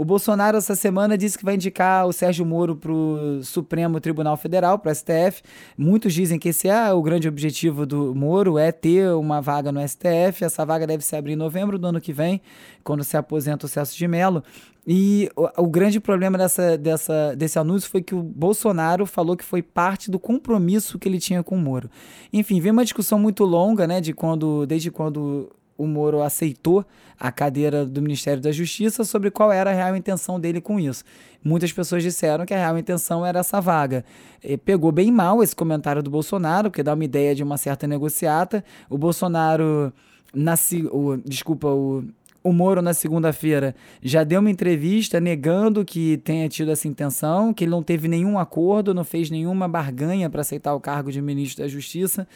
O 0.01 0.03
Bolsonaro, 0.03 0.57
essa 0.57 0.73
semana, 0.73 1.15
disse 1.15 1.37
que 1.37 1.45
vai 1.45 1.53
indicar 1.53 2.07
o 2.07 2.11
Sérgio 2.11 2.43
Moro 2.43 2.75
para 2.75 2.91
o 2.91 3.43
Supremo 3.43 3.99
Tribunal 3.99 4.35
Federal, 4.35 4.79
para 4.79 4.91
o 4.91 4.95
STF. 4.95 5.43
Muitos 5.77 6.11
dizem 6.11 6.39
que 6.39 6.49
esse 6.49 6.67
é 6.67 6.91
o 6.91 7.03
grande 7.03 7.27
objetivo 7.27 7.85
do 7.85 8.15
Moro, 8.15 8.57
é 8.57 8.71
ter 8.71 9.13
uma 9.13 9.39
vaga 9.41 9.71
no 9.71 9.79
STF. 9.87 10.43
Essa 10.43 10.65
vaga 10.65 10.87
deve 10.87 11.03
se 11.05 11.15
abrir 11.15 11.33
em 11.33 11.35
novembro 11.35 11.77
do 11.77 11.85
ano 11.85 12.01
que 12.01 12.11
vem, 12.11 12.41
quando 12.83 13.03
se 13.03 13.15
aposenta 13.15 13.67
o 13.67 13.69
Celso 13.69 13.95
de 13.95 14.07
Mello. 14.07 14.43
E 14.87 15.29
o, 15.35 15.47
o, 15.61 15.67
grande 15.67 15.99
problema 15.99 16.35
dessa, 16.35 16.79
dessa, 16.79 17.35
desse 17.35 17.59
anúncio 17.59 17.87
foi 17.87 18.01
que 18.01 18.15
o 18.15 18.23
Bolsonaro 18.23 19.05
falou 19.05 19.37
que 19.37 19.45
foi 19.45 19.61
parte 19.61 20.09
do 20.09 20.17
compromisso 20.17 20.97
que 20.97 21.07
ele 21.07 21.19
tinha 21.19 21.43
com 21.43 21.53
o 21.53 21.59
Moro. 21.59 21.91
Enfim, 22.33 22.59
veio 22.59 22.73
uma 22.73 22.83
discussão 22.83 23.19
muito 23.19 23.43
longa, 23.43 23.85
né, 23.85 24.01
de 24.01 24.13
quando, 24.13 24.65
desde 24.65 24.89
quando 24.89 25.51
o 25.81 25.87
Moro 25.87 26.21
aceitou 26.21 26.85
a 27.19 27.31
cadeira 27.31 27.85
do 27.85 28.01
Ministério 28.01 28.41
da 28.41 28.51
Justiça 28.51 29.03
sobre 29.03 29.31
qual 29.31 29.51
era 29.51 29.71
a 29.71 29.73
real 29.73 29.95
intenção 29.95 30.39
dele 30.39 30.61
com 30.61 30.79
isso. 30.79 31.03
Muitas 31.43 31.73
pessoas 31.73 32.03
disseram 32.03 32.45
que 32.45 32.53
a 32.53 32.57
real 32.57 32.77
intenção 32.77 33.25
era 33.25 33.39
essa 33.39 33.59
vaga. 33.59 34.05
E 34.43 34.57
pegou 34.57 34.91
bem 34.91 35.11
mal 35.11 35.41
esse 35.41 35.55
comentário 35.55 36.03
do 36.03 36.09
Bolsonaro, 36.09 36.69
porque 36.69 36.83
dá 36.83 36.93
uma 36.93 37.03
ideia 37.03 37.33
de 37.33 37.41
uma 37.41 37.57
certa 37.57 37.87
negociata. 37.87 38.63
O 38.89 38.97
Bolsonaro, 38.97 39.91
na, 40.33 40.53
o, 40.91 41.17
desculpa, 41.17 41.67
o, 41.67 42.03
o 42.43 42.53
Moro, 42.53 42.79
na 42.79 42.93
segunda-feira, 42.93 43.75
já 44.03 44.23
deu 44.23 44.39
uma 44.39 44.51
entrevista 44.51 45.19
negando 45.19 45.83
que 45.83 46.17
tenha 46.17 46.47
tido 46.47 46.71
essa 46.71 46.87
intenção, 46.87 47.53
que 47.53 47.63
ele 47.63 47.71
não 47.71 47.81
teve 47.81 48.07
nenhum 48.07 48.37
acordo, 48.37 48.93
não 48.93 49.03
fez 49.03 49.31
nenhuma 49.31 49.67
barganha 49.67 50.29
para 50.29 50.41
aceitar 50.41 50.75
o 50.75 50.79
cargo 50.79 51.11
de 51.11 51.21
ministro 51.21 51.63
da 51.63 51.67
Justiça. 51.67 52.27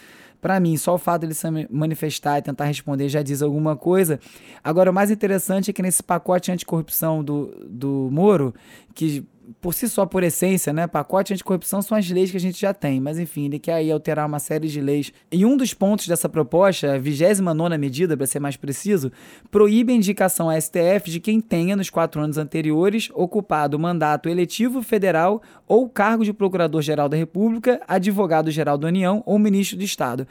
Para 0.45 0.59
mim, 0.59 0.77
só 0.77 0.93
o 0.93 0.99
fato 0.99 1.21
de 1.21 1.25
ele 1.25 1.33
se 1.33 1.47
manifestar 1.71 2.37
e 2.37 2.41
tentar 2.43 2.65
responder 2.65 3.09
já 3.09 3.23
diz 3.23 3.41
alguma 3.41 3.75
coisa. 3.75 4.19
Agora, 4.63 4.91
o 4.91 4.93
mais 4.93 5.09
interessante 5.09 5.71
é 5.71 5.73
que 5.73 5.81
nesse 5.81 6.03
pacote 6.03 6.51
anticorrupção 6.51 7.23
do, 7.23 7.65
do 7.67 8.09
Moro, 8.11 8.53
que 8.93 9.25
por 9.61 9.73
si 9.73 9.87
só, 9.87 10.05
por 10.05 10.23
essência, 10.23 10.73
né, 10.73 10.87
pacote 10.87 11.33
anticorrupção 11.33 11.81
são 11.81 11.97
as 11.97 12.09
leis 12.09 12.31
que 12.31 12.37
a 12.37 12.39
gente 12.39 12.59
já 12.59 12.73
tem, 12.73 12.99
mas 12.99 13.19
enfim, 13.19 13.45
ele 13.45 13.59
quer 13.59 13.73
aí 13.73 13.91
alterar 13.91 14.27
uma 14.27 14.39
série 14.39 14.67
de 14.67 14.81
leis. 14.81 15.11
E 15.31 15.45
um 15.45 15.55
dos 15.57 15.73
pontos 15.73 16.07
dessa 16.07 16.27
proposta, 16.29 16.93
a 16.93 16.97
29 16.97 17.77
medida, 17.77 18.17
para 18.17 18.25
ser 18.25 18.39
mais 18.39 18.55
preciso, 18.55 19.11
proíbe 19.51 19.93
a 19.93 19.95
indicação 19.95 20.49
à 20.49 20.59
STF 20.59 21.09
de 21.09 21.19
quem 21.19 21.39
tenha, 21.39 21.75
nos 21.75 21.89
quatro 21.89 22.21
anos 22.21 22.37
anteriores, 22.37 23.09
ocupado 23.13 23.79
mandato 23.79 24.29
eletivo 24.29 24.81
federal 24.81 25.41
ou 25.67 25.89
cargo 25.89 26.23
de 26.23 26.33
Procurador-Geral 26.33 27.09
da 27.09 27.17
República, 27.17 27.81
Advogado-Geral 27.87 28.77
da 28.77 28.87
União 28.87 29.23
ou 29.25 29.37
Ministro 29.37 29.77
do 29.77 29.83
Estado. 29.83 30.27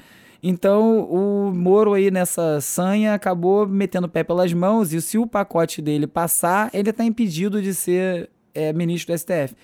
Então, 0.46 1.00
o 1.10 1.50
Moro 1.54 1.94
aí 1.94 2.10
nessa 2.10 2.60
sanha 2.60 3.14
acabou 3.14 3.66
metendo 3.66 4.06
o 4.06 4.10
pé 4.10 4.22
pelas 4.22 4.52
mãos 4.52 4.92
e 4.92 5.00
se 5.00 5.16
o 5.16 5.26
pacote 5.26 5.80
dele 5.80 6.06
passar, 6.06 6.68
ele 6.74 6.90
está 6.90 7.02
impedido 7.02 7.62
de 7.62 7.72
ser 7.72 8.28
é, 8.54 8.72
ministro 8.72 9.14
do 9.14 9.18
STF. 9.18 9.54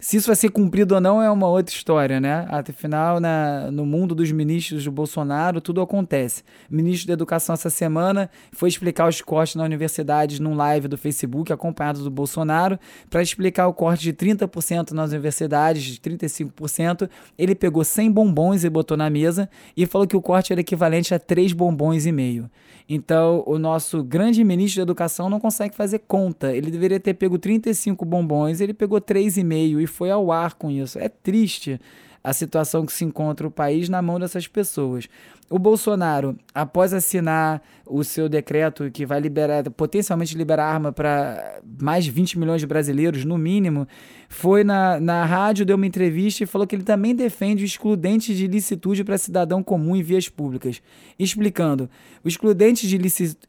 Se 0.00 0.16
isso 0.16 0.28
vai 0.28 0.36
ser 0.36 0.48
cumprido 0.48 0.94
ou 0.94 1.00
não 1.00 1.22
é 1.22 1.30
uma 1.30 1.46
outra 1.46 1.74
história, 1.74 2.18
né? 2.18 2.46
Afinal, 2.48 3.20
na, 3.20 3.70
no 3.70 3.84
mundo 3.84 4.14
dos 4.14 4.32
ministros 4.32 4.82
do 4.82 4.90
Bolsonaro, 4.90 5.60
tudo 5.60 5.82
acontece. 5.82 6.42
O 6.70 6.74
ministro 6.74 7.08
da 7.08 7.12
Educação 7.12 7.52
essa 7.52 7.68
semana 7.68 8.30
foi 8.50 8.70
explicar 8.70 9.06
os 9.06 9.20
cortes 9.20 9.56
na 9.56 9.62
universidade 9.62 10.40
num 10.40 10.54
live 10.54 10.88
do 10.88 10.96
Facebook, 10.96 11.52
acompanhado 11.52 12.02
do 12.02 12.10
Bolsonaro, 12.10 12.78
para 13.10 13.20
explicar 13.20 13.66
o 13.66 13.74
corte 13.74 14.04
de 14.04 14.14
30% 14.14 14.92
nas 14.92 15.10
universidades, 15.10 15.82
de 15.82 16.00
35%. 16.00 17.06
Ele 17.36 17.54
pegou 17.54 17.84
100 17.84 18.10
bombons 18.10 18.64
e 18.64 18.70
botou 18.70 18.96
na 18.96 19.10
mesa 19.10 19.50
e 19.76 19.84
falou 19.84 20.06
que 20.06 20.16
o 20.16 20.22
corte 20.22 20.50
era 20.50 20.62
equivalente 20.62 21.14
a 21.14 21.18
3 21.18 21.52
bombons 21.52 22.06
e 22.06 22.12
meio. 22.12 22.50
Então, 22.92 23.44
o 23.46 23.56
nosso 23.56 24.02
grande 24.02 24.42
ministro 24.42 24.80
da 24.80 24.82
Educação 24.82 25.30
não 25.30 25.38
consegue 25.38 25.76
fazer 25.76 26.00
conta. 26.00 26.52
Ele 26.52 26.72
deveria 26.72 26.98
ter 26.98 27.14
pego 27.14 27.38
35 27.38 28.04
bombons, 28.04 28.60
ele 28.60 28.74
pegou 28.74 29.00
3,5 29.00 29.80
e 29.80 29.86
foi 29.86 30.10
ao 30.10 30.32
ar 30.32 30.54
com 30.54 30.68
isso. 30.68 30.98
É 30.98 31.08
triste 31.08 31.80
a 32.22 32.32
situação 32.32 32.84
que 32.84 32.92
se 32.92 33.04
encontra 33.04 33.46
o 33.46 33.50
país 33.50 33.88
na 33.88 34.02
mão 34.02 34.20
dessas 34.20 34.46
pessoas. 34.46 35.08
O 35.48 35.58
Bolsonaro, 35.58 36.38
após 36.54 36.94
assinar 36.94 37.60
o 37.84 38.04
seu 38.04 38.28
decreto 38.28 38.88
que 38.90 39.04
vai 39.04 39.18
liberar, 39.18 39.68
potencialmente 39.70 40.36
liberar 40.36 40.66
arma 40.66 40.92
para 40.92 41.60
mais 41.80 42.04
de 42.04 42.10
20 42.10 42.38
milhões 42.38 42.60
de 42.60 42.66
brasileiros, 42.66 43.24
no 43.24 43.36
mínimo, 43.36 43.88
foi 44.28 44.62
na, 44.62 45.00
na 45.00 45.24
rádio, 45.24 45.66
deu 45.66 45.74
uma 45.74 45.86
entrevista 45.86 46.44
e 46.44 46.46
falou 46.46 46.66
que 46.66 46.76
ele 46.76 46.84
também 46.84 47.16
defende 47.16 47.64
o 47.64 47.66
excludente 47.66 48.34
de 48.34 48.44
ilicitude 48.44 49.02
para 49.02 49.18
cidadão 49.18 49.60
comum 49.60 49.96
em 49.96 50.02
vias 50.02 50.28
públicas. 50.28 50.80
Explicando, 51.18 51.90
o 52.22 52.28
excludente 52.28 52.86
de, 52.86 52.98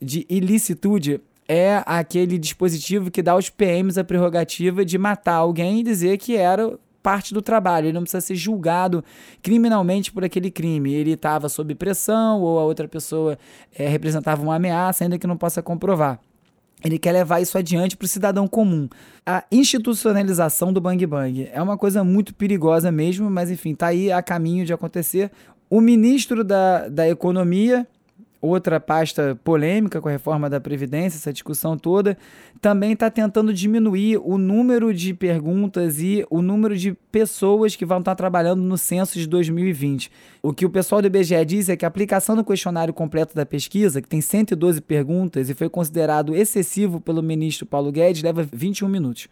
de 0.02 0.26
ilicitude 0.28 1.22
é 1.48 1.84
aquele 1.86 2.38
dispositivo 2.38 3.12
que 3.12 3.22
dá 3.22 3.34
aos 3.34 3.50
PMs 3.50 4.00
a 4.00 4.04
prerrogativa 4.04 4.84
de 4.86 4.98
matar 4.98 5.36
alguém 5.36 5.82
e 5.82 5.84
dizer 5.84 6.18
que 6.18 6.36
era 6.36 6.80
parte 7.02 7.34
do 7.34 7.42
trabalho, 7.42 7.88
ele 7.88 7.94
não 7.94 8.04
precisa 8.04 8.22
ser 8.22 8.36
julgado 8.36 9.04
criminalmente 9.42 10.12
por 10.12 10.24
aquele 10.24 10.52
crime. 10.52 10.94
Ele 10.94 11.12
estava 11.12 11.50
sob 11.50 11.74
pressão 11.76 12.42
ou 12.42 12.60
a 12.60 12.64
outra 12.64 12.88
pessoa 12.88 13.38
é, 13.76 13.88
representava 13.88 14.42
uma 14.42 14.56
ameaça, 14.56 15.04
ainda 15.04 15.18
que 15.18 15.28
não 15.28 15.38
possa 15.38 15.62
comprovar. 15.62 16.20
Ele 16.84 16.98
quer 16.98 17.12
levar 17.12 17.40
isso 17.40 17.58
adiante 17.58 17.96
para 17.96 18.06
o 18.06 18.08
cidadão 18.08 18.48
comum. 18.48 18.90
A 19.26 19.44
institucionalização 19.52 20.74
do 20.74 20.82
Bang 20.82 21.06
Bang 21.06 21.50
é 21.54 21.62
uma 21.62 21.78
coisa 21.78 22.04
muito 22.04 22.34
perigosa 22.34 22.92
mesmo, 22.92 23.30
mas 23.30 23.52
enfim, 23.52 23.74
está 23.74 23.88
aí 23.88 24.12
a 24.12 24.22
caminho 24.22 24.66
de 24.66 24.74
acontecer. 24.74 25.32
O 25.70 25.80
ministro 25.80 26.44
da, 26.44 26.90
da 26.90 27.08
Economia 27.08 27.88
outra 28.42 28.80
pasta 28.80 29.40
polêmica 29.44 30.02
com 30.02 30.10
a 30.10 30.12
reforma 30.12 30.50
da 30.50 30.60
Previdência, 30.60 31.18
essa 31.18 31.32
discussão 31.32 31.78
toda, 31.78 32.18
também 32.60 32.94
está 32.94 33.10
tentando 33.10 33.54
diminuir 33.54 34.18
o 34.18 34.38
número 34.38 34.94
de 34.94 35.14
perguntas 35.14 36.00
e 36.00 36.26
o 36.30 36.42
número 36.42 36.76
de 36.76 36.94
pessoas 37.12 37.76
que 37.76 37.86
vão 37.86 38.00
estar 38.00 38.16
trabalhando 38.16 38.62
no 38.62 38.78
censo 38.78 39.20
de 39.20 39.28
2020. 39.28 40.12
O 40.42 40.52
que 40.52 40.66
o 40.66 40.70
pessoal 40.70 41.02
do 41.02 41.08
IBGE 41.08 41.46
diz 41.46 41.70
é 41.70 41.78
que 41.78 41.86
a 41.86 41.88
aplicação 41.88 42.36
do 42.36 42.44
questionário 42.44 42.94
completo 42.94 43.36
da 43.36 43.46
pesquisa, 43.46 44.02
que 44.02 44.08
tem 44.08 44.22
112 44.22 44.82
perguntas 44.82 45.50
e 45.50 45.54
foi 45.54 45.70
considerado 45.70 46.36
excessivo 46.36 47.00
pelo 47.00 47.22
ministro 47.22 47.66
Paulo 47.66 47.92
Guedes, 47.92 48.24
leva 48.24 48.48
21 48.52 48.88
minutos. 48.88 49.28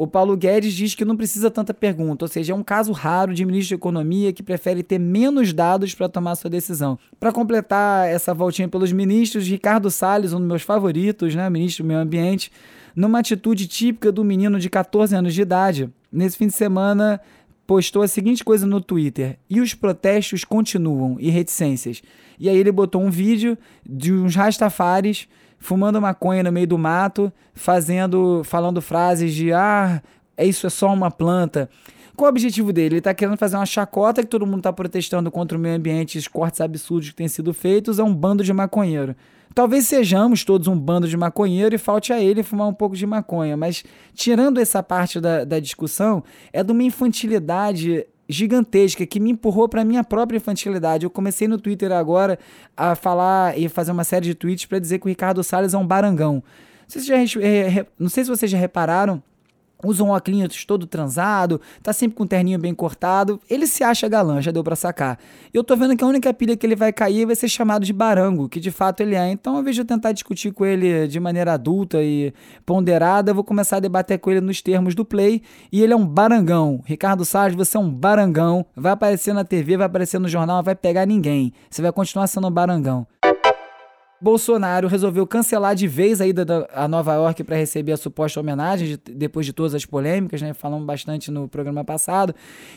O 0.00 0.06
Paulo 0.06 0.34
Guedes 0.34 0.72
diz 0.72 0.94
que 0.94 1.04
não 1.04 1.14
precisa 1.14 1.50
tanta 1.50 1.74
pergunta, 1.74 2.24
ou 2.24 2.28
seja, 2.30 2.54
é 2.54 2.56
um 2.56 2.62
caso 2.62 2.90
raro 2.90 3.34
de 3.34 3.44
ministro 3.44 3.76
da 3.76 3.80
Economia 3.80 4.32
que 4.32 4.42
prefere 4.42 4.82
ter 4.82 4.98
menos 4.98 5.52
dados 5.52 5.94
para 5.94 6.08
tomar 6.08 6.36
sua 6.36 6.48
decisão. 6.48 6.98
Para 7.18 7.30
completar 7.30 8.08
essa 8.08 8.32
voltinha 8.32 8.66
pelos 8.66 8.92
ministros, 8.92 9.46
Ricardo 9.46 9.90
Salles, 9.90 10.32
um 10.32 10.38
dos 10.38 10.48
meus 10.48 10.62
favoritos, 10.62 11.34
né, 11.34 11.50
ministro 11.50 11.84
do 11.84 11.88
Meio 11.88 12.00
Ambiente, 12.00 12.50
numa 12.96 13.18
atitude 13.18 13.66
típica 13.66 14.10
do 14.10 14.24
menino 14.24 14.58
de 14.58 14.70
14 14.70 15.14
anos 15.14 15.34
de 15.34 15.42
idade, 15.42 15.90
nesse 16.10 16.38
fim 16.38 16.46
de 16.46 16.54
semana 16.54 17.20
postou 17.66 18.00
a 18.00 18.08
seguinte 18.08 18.42
coisa 18.42 18.66
no 18.66 18.80
Twitter: 18.80 19.38
e 19.50 19.60
os 19.60 19.74
protestos 19.74 20.44
continuam 20.44 21.18
e 21.20 21.28
reticências. 21.28 22.00
E 22.38 22.48
aí 22.48 22.56
ele 22.56 22.72
botou 22.72 23.02
um 23.02 23.10
vídeo 23.10 23.58
de 23.84 24.14
uns 24.14 24.34
rastafares 24.34 25.28
fumando 25.60 26.00
maconha 26.00 26.42
no 26.42 26.50
meio 26.50 26.66
do 26.66 26.78
mato, 26.78 27.32
fazendo, 27.54 28.42
falando 28.44 28.80
frases 28.80 29.32
de 29.32 29.52
ah, 29.52 30.02
isso 30.36 30.66
é 30.66 30.70
só 30.70 30.92
uma 30.92 31.10
planta. 31.10 31.68
Qual 32.16 32.28
o 32.28 32.30
objetivo 32.30 32.72
dele? 32.72 32.94
Ele 32.94 32.98
está 32.98 33.14
querendo 33.14 33.36
fazer 33.36 33.56
uma 33.56 33.66
chacota 33.66 34.22
que 34.22 34.28
todo 34.28 34.46
mundo 34.46 34.58
está 34.58 34.72
protestando 34.72 35.30
contra 35.30 35.56
o 35.56 35.60
meio 35.60 35.76
ambiente, 35.76 36.18
os 36.18 36.26
cortes 36.26 36.60
absurdos 36.60 37.10
que 37.10 37.14
têm 37.14 37.28
sido 37.28 37.54
feitos, 37.54 37.98
é 37.98 38.02
um 38.02 38.14
bando 38.14 38.42
de 38.42 38.52
maconheiro. 38.52 39.14
Talvez 39.54 39.86
sejamos 39.86 40.44
todos 40.44 40.68
um 40.68 40.78
bando 40.78 41.08
de 41.08 41.16
maconheiro 41.16 41.74
e 41.74 41.78
falte 41.78 42.12
a 42.12 42.20
ele 42.20 42.42
fumar 42.42 42.68
um 42.68 42.74
pouco 42.74 42.96
de 42.96 43.06
maconha, 43.06 43.56
mas 43.56 43.84
tirando 44.14 44.58
essa 44.58 44.82
parte 44.82 45.20
da, 45.20 45.44
da 45.44 45.58
discussão, 45.58 46.22
é 46.52 46.62
de 46.62 46.72
uma 46.72 46.82
infantilidade 46.82 48.06
gigantesca 48.30 49.04
que 49.04 49.18
me 49.18 49.30
empurrou 49.30 49.68
para 49.68 49.84
minha 49.84 50.04
própria 50.04 50.36
infantilidade. 50.36 51.04
Eu 51.04 51.10
comecei 51.10 51.48
no 51.48 51.58
Twitter 51.58 51.92
agora 51.92 52.38
a 52.76 52.94
falar 52.94 53.58
e 53.58 53.68
fazer 53.68 53.92
uma 53.92 54.04
série 54.04 54.26
de 54.26 54.34
tweets 54.34 54.66
para 54.66 54.78
dizer 54.78 54.98
que 54.98 55.06
o 55.06 55.08
Ricardo 55.08 55.42
Salles 55.42 55.74
é 55.74 55.78
um 55.78 55.86
barangão. 55.86 56.34
Não 56.34 56.42
sei, 56.88 57.02
se 57.02 57.06
já, 57.08 57.16
não 57.98 58.08
sei 58.08 58.24
se 58.24 58.30
vocês 58.30 58.50
já 58.50 58.58
repararam 58.58 59.22
usa 59.84 60.04
um 60.04 60.10
óculos 60.10 60.64
todo 60.64 60.86
transado, 60.86 61.60
tá 61.82 61.92
sempre 61.92 62.16
com 62.16 62.24
um 62.24 62.26
terninho 62.26 62.58
bem 62.58 62.74
cortado. 62.74 63.40
Ele 63.48 63.66
se 63.66 63.82
acha 63.82 64.08
galã, 64.08 64.40
já 64.40 64.50
deu 64.50 64.62
para 64.62 64.76
sacar. 64.76 65.18
E 65.52 65.56
eu 65.56 65.64
tô 65.64 65.76
vendo 65.76 65.96
que 65.96 66.04
a 66.04 66.06
única 66.06 66.32
pilha 66.32 66.56
que 66.56 66.66
ele 66.66 66.76
vai 66.76 66.92
cair 66.92 67.26
vai 67.26 67.34
ser 67.34 67.48
chamado 67.48 67.84
de 67.84 67.92
barango, 67.92 68.48
que 68.48 68.60
de 68.60 68.70
fato 68.70 69.00
ele 69.00 69.14
é. 69.14 69.30
Então, 69.30 69.54
ao 69.54 69.60
invés 69.60 69.74
de 69.74 69.82
eu 69.82 69.86
tentar 69.86 70.12
discutir 70.12 70.52
com 70.52 70.64
ele 70.64 71.08
de 71.08 71.18
maneira 71.18 71.54
adulta 71.54 72.02
e 72.02 72.32
ponderada, 72.64 73.30
eu 73.30 73.34
vou 73.34 73.44
começar 73.44 73.78
a 73.78 73.80
debater 73.80 74.18
com 74.18 74.30
ele 74.30 74.40
nos 74.40 74.60
termos 74.60 74.94
do 74.94 75.04
play. 75.04 75.42
E 75.72 75.82
ele 75.82 75.92
é 75.92 75.96
um 75.96 76.06
barangão. 76.06 76.82
Ricardo 76.84 77.24
Salles, 77.24 77.56
você 77.56 77.76
é 77.76 77.80
um 77.80 77.90
barangão. 77.90 78.64
Vai 78.76 78.92
aparecer 78.92 79.34
na 79.34 79.44
TV, 79.44 79.76
vai 79.76 79.86
aparecer 79.86 80.18
no 80.18 80.28
jornal, 80.28 80.62
vai 80.62 80.74
pegar 80.74 81.06
ninguém. 81.06 81.52
Você 81.70 81.82
vai 81.82 81.92
continuar 81.92 82.26
sendo 82.26 82.48
um 82.48 82.50
barangão. 82.50 83.06
Bolsonaro 84.20 84.86
resolveu 84.86 85.26
cancelar 85.26 85.74
de 85.74 85.86
vez 85.86 86.20
a 86.20 86.26
ida 86.26 86.44
da, 86.44 86.68
a 86.74 86.86
Nova 86.86 87.14
York 87.14 87.42
para 87.42 87.56
receber 87.56 87.92
a 87.92 87.96
suposta 87.96 88.38
homenagem, 88.38 88.88
de, 88.88 89.14
depois 89.14 89.46
de 89.46 89.52
todas 89.52 89.74
as 89.74 89.86
polêmicas, 89.86 90.42
né? 90.42 90.52
Falamos 90.52 90.86
bastante 90.86 91.30
no 91.30 91.48
programa 91.48 91.82
passado. 91.84 92.34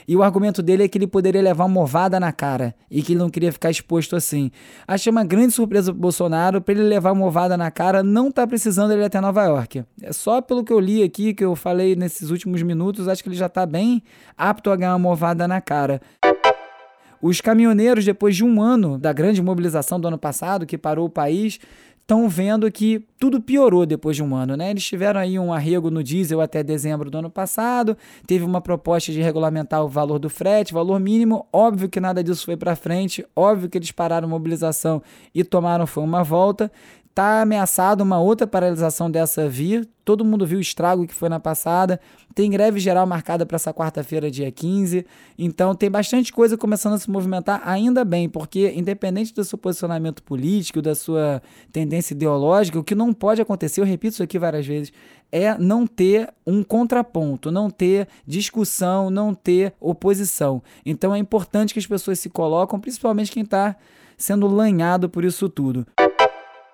E 0.07 0.15
o 0.15 0.23
argumento 0.23 0.61
dele 0.61 0.83
é 0.83 0.87
que 0.87 0.97
ele 0.97 1.07
poderia 1.07 1.41
levar 1.41 1.65
uma 1.65 1.81
ovada 1.81 2.19
na 2.19 2.31
cara 2.31 2.73
e 2.89 3.01
que 3.01 3.11
ele 3.11 3.19
não 3.19 3.29
queria 3.29 3.51
ficar 3.51 3.69
exposto 3.69 4.15
assim. 4.15 4.51
Achei 4.87 5.11
uma 5.11 5.25
grande 5.25 5.53
surpresa 5.53 5.91
pro 5.91 5.99
Bolsonaro, 6.01 6.61
para 6.61 6.73
ele 6.73 6.83
levar 6.83 7.11
uma 7.11 7.25
ovada 7.25 7.57
na 7.57 7.69
cara, 7.69 8.01
não 8.01 8.31
tá 8.31 8.47
precisando 8.47 8.91
ele 8.93 9.03
até 9.03 9.19
Nova 9.19 9.43
York. 9.43 9.83
É 10.01 10.13
só 10.13 10.41
pelo 10.41 10.63
que 10.63 10.71
eu 10.71 10.79
li 10.79 11.03
aqui, 11.03 11.33
que 11.33 11.43
eu 11.43 11.55
falei 11.55 11.95
nesses 11.95 12.29
últimos 12.29 12.61
minutos, 12.61 13.07
acho 13.07 13.21
que 13.21 13.29
ele 13.29 13.35
já 13.35 13.49
tá 13.49 13.65
bem 13.65 14.01
apto 14.37 14.71
a 14.71 14.75
ganhar 14.75 14.95
uma 14.95 15.09
ovada 15.09 15.47
na 15.47 15.59
cara. 15.59 16.01
Os 17.23 17.39
caminhoneiros, 17.39 18.03
depois 18.03 18.35
de 18.35 18.43
um 18.43 18.61
ano 18.61 18.97
da 18.97 19.13
grande 19.13 19.41
mobilização 19.41 19.97
do 19.97 20.09
ano 20.09 20.17
passado, 20.17 20.65
que 20.65 20.77
parou 20.77 21.05
o 21.05 21.09
país, 21.09 21.57
estão 22.01 22.27
vendo 22.27 22.69
que 22.69 23.07
tudo 23.17 23.39
piorou 23.39 23.85
depois 23.85 24.17
de 24.17 24.21
um 24.21 24.35
ano, 24.35 24.57
né? 24.57 24.71
Eles 24.71 24.83
tiveram 24.83 25.21
aí 25.21 25.39
um 25.39 25.53
arrego 25.53 25.89
no 25.89 26.03
diesel 26.03 26.41
até 26.41 26.61
dezembro 26.61 27.09
do 27.09 27.17
ano 27.17 27.29
passado, 27.29 27.97
teve 28.27 28.43
uma 28.43 28.59
proposta 28.59 29.09
de 29.13 29.21
regulamentar 29.21 29.85
o 29.85 29.87
valor 29.87 30.19
do 30.19 30.29
frete, 30.29 30.73
valor 30.73 30.99
mínimo, 30.99 31.47
óbvio 31.53 31.87
que 31.87 32.01
nada 32.01 32.21
disso 32.21 32.43
foi 32.43 32.57
para 32.57 32.75
frente, 32.75 33.25
óbvio 33.33 33.69
que 33.69 33.77
eles 33.77 33.89
pararam 33.89 34.27
a 34.27 34.29
mobilização 34.29 35.01
e 35.33 35.45
tomaram 35.45 35.87
foi 35.87 36.03
uma 36.03 36.23
volta. 36.23 36.69
Tá 37.13 37.43
ameaçado 37.43 38.01
uma 38.01 38.19
outra 38.19 38.47
paralisação 38.47 39.09
dessa 39.09 39.47
via. 39.47 39.85
Todo 40.03 40.25
mundo 40.25 40.47
viu 40.47 40.57
o 40.57 40.61
estrago 40.61 41.05
que 41.05 41.13
foi 41.13 41.29
na 41.29 41.39
passada. 41.39 41.99
Tem 42.33 42.49
greve 42.49 42.79
geral 42.79 43.05
marcada 43.05 43.45
para 43.45 43.55
essa 43.55 43.71
quarta-feira, 43.71 44.31
dia 44.31 44.51
15. 44.51 45.05
Então 45.37 45.75
tem 45.75 45.91
bastante 45.91 46.33
coisa 46.33 46.57
começando 46.57 46.93
a 46.93 46.97
se 46.97 47.11
movimentar, 47.11 47.61
ainda 47.63 48.03
bem, 48.03 48.27
porque 48.27 48.73
independente 48.75 49.31
do 49.31 49.43
seu 49.43 49.59
posicionamento 49.59 50.23
político, 50.23 50.81
da 50.81 50.95
sua 50.95 51.39
tendência 51.71 52.15
ideológica, 52.15 52.79
o 52.79 52.83
que 52.83 52.95
não 52.95 53.13
pode 53.13 53.39
acontecer, 53.39 53.79
eu 53.79 53.85
repito 53.85 54.13
isso 54.13 54.23
aqui 54.23 54.39
várias 54.39 54.65
vezes, 54.65 54.91
é 55.31 55.55
não 55.55 55.85
ter 55.85 56.33
um 56.47 56.63
contraponto, 56.63 57.51
não 57.51 57.69
ter 57.69 58.07
discussão, 58.25 59.11
não 59.11 59.35
ter 59.35 59.71
oposição. 59.79 60.63
Então 60.83 61.13
é 61.13 61.19
importante 61.19 61.73
que 61.73 61.79
as 61.79 61.87
pessoas 61.87 62.17
se 62.17 62.29
colocam, 62.29 62.79
principalmente 62.79 63.31
quem 63.31 63.43
está 63.43 63.75
sendo 64.17 64.47
lanhado 64.47 65.07
por 65.07 65.23
isso 65.23 65.47
tudo. 65.47 65.85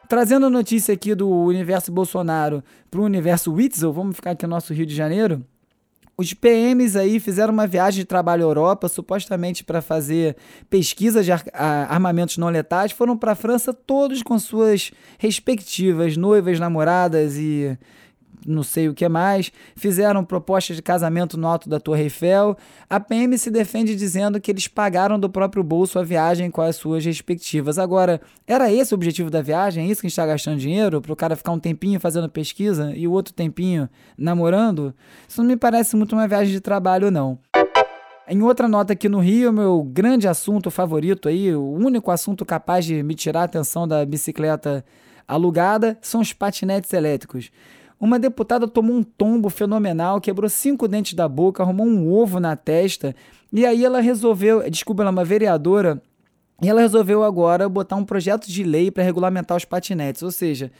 Trazendo 0.09 0.47
a 0.47 0.49
notícia 0.49 0.91
aqui 0.91 1.13
do 1.13 1.29
universo 1.29 1.91
Bolsonaro 1.91 2.63
para 2.89 2.99
o 2.99 3.03
universo 3.03 3.53
Witzel, 3.53 3.93
vamos 3.93 4.15
ficar 4.15 4.31
aqui 4.31 4.43
no 4.47 4.49
nosso 4.49 4.73
Rio 4.73 4.83
de 4.83 4.95
Janeiro. 4.95 5.45
Os 6.17 6.33
PMs 6.33 6.95
aí 6.95 7.19
fizeram 7.19 7.53
uma 7.53 7.67
viagem 7.67 7.99
de 7.99 8.05
trabalho 8.05 8.43
à 8.43 8.49
Europa, 8.49 8.89
supostamente 8.89 9.63
para 9.63 9.83
fazer 9.83 10.35
pesquisa 10.67 11.23
de 11.23 11.31
armamentos 11.53 12.37
não 12.37 12.49
letais. 12.49 12.91
Foram 12.91 13.15
para 13.15 13.33
a 13.33 13.35
França 13.35 13.71
todos 13.71 14.23
com 14.23 14.39
suas 14.39 14.91
respectivas 15.19 16.17
noivas, 16.17 16.59
namoradas 16.59 17.37
e 17.37 17.77
não 18.45 18.63
sei 18.63 18.89
o 18.89 18.93
que 18.93 19.07
mais, 19.07 19.51
fizeram 19.75 20.23
propostas 20.23 20.75
de 20.75 20.81
casamento 20.81 21.37
no 21.37 21.47
alto 21.47 21.69
da 21.69 21.79
Torre 21.79 22.03
Eiffel. 22.03 22.57
A 22.89 22.99
PM 22.99 23.37
se 23.37 23.49
defende 23.49 23.95
dizendo 23.95 24.39
que 24.39 24.51
eles 24.51 24.67
pagaram 24.67 25.19
do 25.19 25.29
próprio 25.29 25.63
bolso 25.63 25.99
a 25.99 26.03
viagem 26.03 26.49
com 26.49 26.61
as 26.61 26.75
suas 26.75 27.05
respectivas. 27.05 27.77
Agora, 27.77 28.21
era 28.47 28.71
esse 28.71 28.93
o 28.93 28.95
objetivo 28.95 29.29
da 29.29 29.41
viagem? 29.41 29.87
É 29.87 29.91
isso 29.91 30.01
que 30.01 30.07
a 30.07 30.09
gente 30.09 30.13
está 30.13 30.25
gastando 30.25 30.57
dinheiro? 30.57 31.01
Para 31.01 31.13
o 31.13 31.15
cara 31.15 31.35
ficar 31.35 31.51
um 31.51 31.59
tempinho 31.59 31.99
fazendo 31.99 32.29
pesquisa 32.29 32.93
e 32.95 33.07
o 33.07 33.11
outro 33.11 33.33
tempinho 33.33 33.89
namorando? 34.17 34.93
Isso 35.27 35.41
não 35.41 35.49
me 35.49 35.57
parece 35.57 35.95
muito 35.95 36.13
uma 36.13 36.27
viagem 36.27 36.53
de 36.53 36.59
trabalho, 36.59 37.11
não. 37.11 37.39
Em 38.31 38.43
outra 38.43 38.67
nota 38.67 38.93
aqui 38.93 39.09
no 39.09 39.19
Rio, 39.19 39.51
meu 39.51 39.81
grande 39.81 40.27
assunto 40.27 40.69
favorito 40.69 41.27
aí, 41.27 41.55
o 41.55 41.71
único 41.71 42.11
assunto 42.11 42.45
capaz 42.45 42.85
de 42.85 43.01
me 43.01 43.15
tirar 43.15 43.41
a 43.41 43.43
atenção 43.45 43.87
da 43.87 44.05
bicicleta 44.05 44.85
alugada 45.27 45.97
são 45.99 46.21
os 46.21 46.31
patinetes 46.31 46.93
elétricos. 46.93 47.49
Uma 47.99 48.17
deputada 48.17 48.67
tomou 48.67 48.95
um 48.95 49.03
tombo 49.03 49.49
fenomenal, 49.49 50.21
quebrou 50.21 50.49
cinco 50.49 50.87
dentes 50.87 51.13
da 51.13 51.27
boca, 51.27 51.61
arrumou 51.61 51.85
um 51.85 52.09
ovo 52.09 52.39
na 52.39 52.55
testa, 52.55 53.13
e 53.51 53.65
aí 53.65 53.83
ela 53.83 53.99
resolveu, 53.99 54.67
desculpa, 54.69 55.03
ela 55.03 55.09
é 55.09 55.11
uma 55.11 55.25
vereadora, 55.25 56.01
e 56.61 56.69
ela 56.69 56.79
resolveu 56.79 57.23
agora 57.23 57.67
botar 57.67 57.97
um 57.97 58.05
projeto 58.05 58.47
de 58.47 58.63
lei 58.63 58.89
para 58.89 59.03
regulamentar 59.03 59.57
os 59.57 59.65
patinetes, 59.65 60.23
ou 60.23 60.31
seja, 60.31 60.71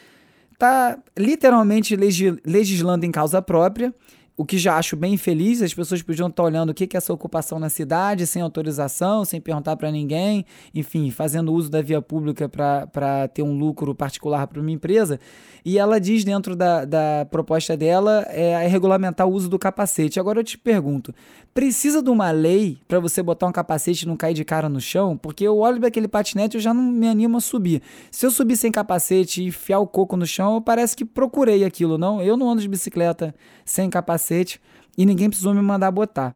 tá 0.58 0.98
literalmente 1.18 1.96
legislando 1.96 3.06
em 3.06 3.12
causa 3.12 3.42
própria 3.42 3.94
o 4.40 4.46
que 4.46 4.58
já 4.58 4.78
acho 4.78 4.96
bem 4.96 5.18
feliz, 5.18 5.62
as 5.62 5.74
pessoas 5.74 6.02
podiam 6.02 6.30
estar 6.30 6.44
olhando 6.44 6.70
o 6.70 6.74
que 6.74 6.86
é 6.86 6.98
essa 6.98 7.12
ocupação 7.12 7.60
na 7.60 7.68
cidade, 7.68 8.26
sem 8.26 8.42
autorização, 8.42 9.26
sem 9.26 9.42
perguntar 9.42 9.76
para 9.76 9.92
ninguém, 9.92 10.46
enfim, 10.74 11.12
fazendo 11.12 11.52
uso 11.52 11.70
da 11.70 11.82
via 11.82 12.02
pública 12.02 12.48
para 12.48 13.28
ter 13.28 13.44
um 13.44 13.60
lucro 13.60 13.94
particular 13.94 14.48
para 14.48 14.62
uma 14.62 14.72
empresa. 14.72 15.20
E 15.66 15.78
ela 15.78 16.00
diz 16.00 16.24
dentro 16.24 16.56
da, 16.56 16.86
da 16.86 17.28
proposta 17.30 17.76
dela 17.76 18.26
é, 18.30 18.64
é, 18.64 18.68
regulamentar 18.68 19.28
o 19.28 19.34
uso 19.34 19.50
do 19.50 19.60
capacete. 19.60 20.22
Agora 20.22 20.40
eu 20.40 20.44
te 20.46 20.58
pergunto: 20.58 21.14
precisa 21.54 22.02
de 22.02 22.10
uma 22.10 22.32
lei 22.32 22.78
para 22.88 22.98
você 22.98 23.22
botar 23.22 23.46
um 23.46 23.52
capacete 23.52 24.06
e 24.06 24.08
não 24.08 24.16
cair 24.16 24.34
de 24.34 24.46
cara 24.46 24.70
no 24.70 24.80
chão? 24.80 25.18
Porque 25.18 25.44
eu 25.44 25.58
olho 25.58 25.82
daquele 25.82 26.08
patinete 26.08 26.56
e 26.56 26.62
já 26.62 26.74
não 26.74 26.84
me 26.84 27.10
animo 27.10 27.36
a 27.36 27.42
subir. 27.42 27.82
Se 28.10 28.26
eu 28.26 28.32
subir 28.32 28.56
sem 28.56 28.72
capacete 28.72 29.44
e 29.44 29.48
enfiar 29.48 29.80
o 29.80 29.86
coco 29.86 30.16
no 30.16 30.26
chão, 30.26 30.62
parece 30.62 30.96
que 30.96 31.04
procurei 31.04 31.66
aquilo, 31.66 31.98
não? 31.98 32.22
Eu 32.22 32.38
não 32.38 32.50
ando 32.50 32.62
de 32.62 32.70
bicicleta 32.70 33.36
sem 33.66 33.90
capacete 33.90 34.29
cacete 34.30 34.62
e 34.98 35.06
ninguém 35.06 35.30
precisou 35.30 35.54
me 35.54 35.62
mandar 35.62 35.90
botar. 35.92 36.34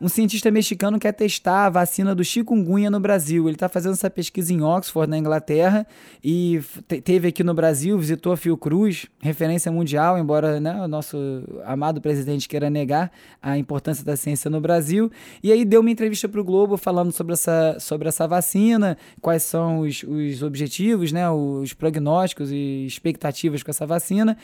Um 0.00 0.08
cientista 0.08 0.50
mexicano 0.50 0.98
quer 0.98 1.12
testar 1.12 1.66
a 1.66 1.70
vacina 1.70 2.14
do 2.14 2.24
chikungunya 2.24 2.90
no 2.90 2.98
Brasil. 2.98 3.46
Ele 3.46 3.54
está 3.54 3.68
fazendo 3.68 3.92
essa 3.92 4.10
pesquisa 4.10 4.52
em 4.52 4.60
Oxford, 4.60 5.08
na 5.08 5.16
Inglaterra, 5.16 5.86
e 6.22 6.60
teve 7.04 7.28
aqui 7.28 7.44
no 7.44 7.54
Brasil, 7.54 7.96
visitou 7.96 8.32
a 8.32 8.36
Fiocruz, 8.36 9.06
referência 9.20 9.70
mundial, 9.70 10.18
embora 10.18 10.60
né, 10.60 10.82
o 10.82 10.88
nosso 10.88 11.16
amado 11.64 12.02
presidente 12.02 12.48
queira 12.48 12.68
negar 12.68 13.10
a 13.40 13.56
importância 13.56 14.04
da 14.04 14.16
ciência 14.16 14.50
no 14.50 14.60
Brasil. 14.60 15.10
E 15.42 15.50
aí 15.52 15.64
deu 15.64 15.80
uma 15.80 15.90
entrevista 15.90 16.28
para 16.28 16.40
o 16.40 16.44
Globo 16.44 16.76
falando 16.76 17.12
sobre 17.12 17.32
essa, 17.32 17.76
sobre 17.78 18.08
essa 18.08 18.26
vacina, 18.26 18.98
quais 19.22 19.44
são 19.44 19.78
os, 19.78 20.02
os 20.02 20.42
objetivos, 20.42 21.12
né, 21.12 21.30
os 21.30 21.72
prognósticos 21.72 22.50
e 22.50 22.84
expectativas 22.84 23.62
com 23.62 23.70
essa 23.70 23.86
vacina. 23.86 24.36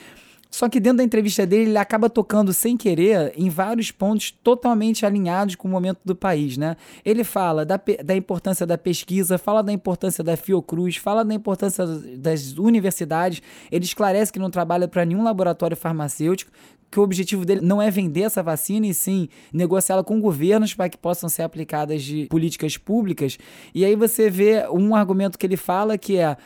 Só 0.50 0.68
que 0.68 0.80
dentro 0.80 0.98
da 0.98 1.04
entrevista 1.04 1.46
dele, 1.46 1.70
ele 1.70 1.78
acaba 1.78 2.10
tocando 2.10 2.52
sem 2.52 2.76
querer 2.76 3.32
em 3.36 3.48
vários 3.48 3.92
pontos 3.92 4.32
totalmente 4.42 5.06
alinhados 5.06 5.54
com 5.54 5.68
o 5.68 5.70
momento 5.70 6.00
do 6.04 6.14
país, 6.14 6.56
né? 6.56 6.76
Ele 7.04 7.22
fala 7.22 7.64
da, 7.64 7.80
da 8.04 8.16
importância 8.16 8.66
da 8.66 8.76
pesquisa, 8.76 9.38
fala 9.38 9.62
da 9.62 9.72
importância 9.72 10.24
da 10.24 10.36
Fiocruz, 10.36 10.96
fala 10.96 11.24
da 11.24 11.32
importância 11.32 11.86
das 12.16 12.58
universidades. 12.58 13.40
Ele 13.70 13.84
esclarece 13.84 14.32
que 14.32 14.40
não 14.40 14.50
trabalha 14.50 14.88
para 14.88 15.04
nenhum 15.04 15.22
laboratório 15.22 15.76
farmacêutico, 15.76 16.50
que 16.90 16.98
o 16.98 17.02
objetivo 17.02 17.44
dele 17.44 17.60
não 17.60 17.80
é 17.80 17.88
vender 17.88 18.22
essa 18.22 18.42
vacina 18.42 18.86
e 18.86 18.92
sim 18.92 19.28
negociá-la 19.52 20.02
com 20.02 20.20
governos 20.20 20.74
para 20.74 20.88
que 20.88 20.98
possam 20.98 21.28
ser 21.28 21.42
aplicadas 21.42 22.02
de 22.02 22.26
políticas 22.26 22.76
públicas. 22.76 23.38
E 23.72 23.84
aí 23.84 23.94
você 23.94 24.28
vê 24.28 24.66
um 24.68 24.96
argumento 24.96 25.38
que 25.38 25.46
ele 25.46 25.56
fala 25.56 25.96
que 25.96 26.16
é 26.16 26.36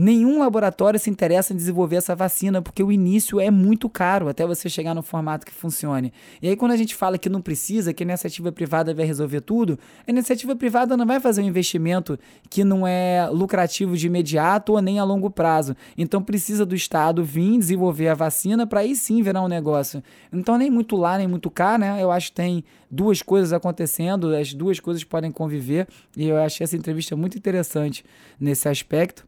nenhum 0.00 0.38
laboratório 0.38 0.98
se 0.98 1.10
interessa 1.10 1.52
em 1.52 1.56
desenvolver 1.56 1.96
essa 1.96 2.14
vacina, 2.14 2.62
porque 2.62 2.84
o 2.84 2.92
início 2.92 3.40
é 3.40 3.50
muito 3.50 3.88
caro 3.88 4.28
até 4.28 4.46
você 4.46 4.68
chegar 4.68 4.94
no 4.94 5.02
formato 5.02 5.44
que 5.44 5.52
funcione. 5.52 6.12
E 6.40 6.48
aí, 6.48 6.56
quando 6.56 6.70
a 6.70 6.76
gente 6.76 6.94
fala 6.94 7.18
que 7.18 7.28
não 7.28 7.40
precisa, 7.40 7.92
que 7.92 8.04
a 8.04 8.06
iniciativa 8.06 8.52
privada 8.52 8.94
vai 8.94 9.04
resolver 9.04 9.40
tudo, 9.40 9.76
a 10.06 10.10
iniciativa 10.10 10.54
privada 10.54 10.96
não 10.96 11.04
vai 11.04 11.18
fazer 11.18 11.42
um 11.42 11.44
investimento 11.44 12.16
que 12.48 12.62
não 12.62 12.86
é 12.86 13.28
lucrativo 13.28 13.96
de 13.96 14.06
imediato 14.06 14.74
ou 14.74 14.80
nem 14.80 15.00
a 15.00 15.04
longo 15.04 15.30
prazo. 15.30 15.74
Então, 15.96 16.22
precisa 16.22 16.64
do 16.64 16.76
Estado 16.76 17.24
vir 17.24 17.58
desenvolver 17.58 18.06
a 18.06 18.14
vacina 18.14 18.68
para 18.68 18.80
aí 18.80 18.94
sim 18.94 19.20
virar 19.20 19.42
um 19.42 19.48
negócio. 19.48 20.00
Então, 20.32 20.56
nem 20.56 20.70
muito 20.70 20.96
lá, 20.96 21.18
nem 21.18 21.26
muito 21.26 21.50
cá, 21.50 21.76
né? 21.76 22.00
Eu 22.00 22.12
acho 22.12 22.28
que 22.28 22.36
tem 22.36 22.62
duas 22.88 23.20
coisas 23.20 23.52
acontecendo, 23.52 24.32
as 24.32 24.54
duas 24.54 24.78
coisas 24.78 25.02
podem 25.02 25.32
conviver, 25.32 25.88
e 26.16 26.28
eu 26.28 26.36
achei 26.36 26.62
essa 26.62 26.76
entrevista 26.76 27.16
muito 27.16 27.36
interessante 27.36 28.04
nesse 28.38 28.68
aspecto. 28.68 29.26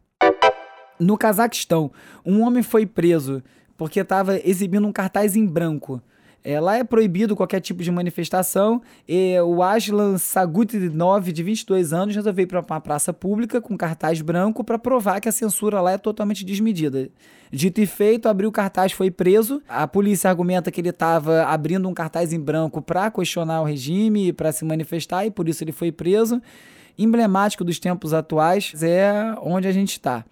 No 1.01 1.17
Cazaquistão, 1.17 1.91
um 2.23 2.43
homem 2.43 2.61
foi 2.61 2.85
preso 2.85 3.41
porque 3.75 4.01
estava 4.01 4.37
exibindo 4.47 4.87
um 4.87 4.91
cartaz 4.91 5.35
em 5.35 5.47
branco. 5.47 5.99
É, 6.43 6.59
lá 6.59 6.77
é 6.77 6.83
proibido 6.83 7.35
qualquer 7.35 7.59
tipo 7.59 7.81
de 7.81 7.89
manifestação. 7.89 8.83
E 9.09 9.35
o 9.39 9.63
Aslan 9.63 10.19
Sagutidinov, 10.19 11.31
de 11.31 11.41
22 11.41 11.91
anos, 11.91 12.15
resolveu 12.15 12.43
ir 12.43 12.47
para 12.47 12.59
uma 12.59 12.79
praça 12.79 13.11
pública 13.11 13.59
com 13.59 13.75
cartaz 13.75 14.21
branco 14.21 14.63
para 14.63 14.77
provar 14.77 15.19
que 15.19 15.27
a 15.27 15.31
censura 15.31 15.81
lá 15.81 15.93
é 15.93 15.97
totalmente 15.97 16.45
desmedida. 16.45 17.09
Dito 17.51 17.81
e 17.81 17.87
feito, 17.87 18.29
abriu 18.29 18.49
o 18.49 18.51
cartaz, 18.51 18.91
foi 18.91 19.09
preso. 19.09 19.59
A 19.67 19.87
polícia 19.87 20.29
argumenta 20.29 20.69
que 20.69 20.79
ele 20.81 20.89
estava 20.89 21.45
abrindo 21.45 21.89
um 21.89 21.95
cartaz 21.95 22.31
em 22.31 22.39
branco 22.39 22.79
para 22.79 23.09
questionar 23.09 23.59
o 23.61 23.65
regime 23.65 24.31
para 24.31 24.51
se 24.51 24.63
manifestar, 24.63 25.25
e 25.25 25.31
por 25.31 25.49
isso 25.49 25.63
ele 25.63 25.71
foi 25.71 25.91
preso. 25.91 26.39
Emblemático 26.95 27.63
dos 27.63 27.79
tempos 27.79 28.13
atuais 28.13 28.83
é 28.83 29.33
onde 29.41 29.67
a 29.67 29.71
gente 29.71 29.93
está. 29.93 30.23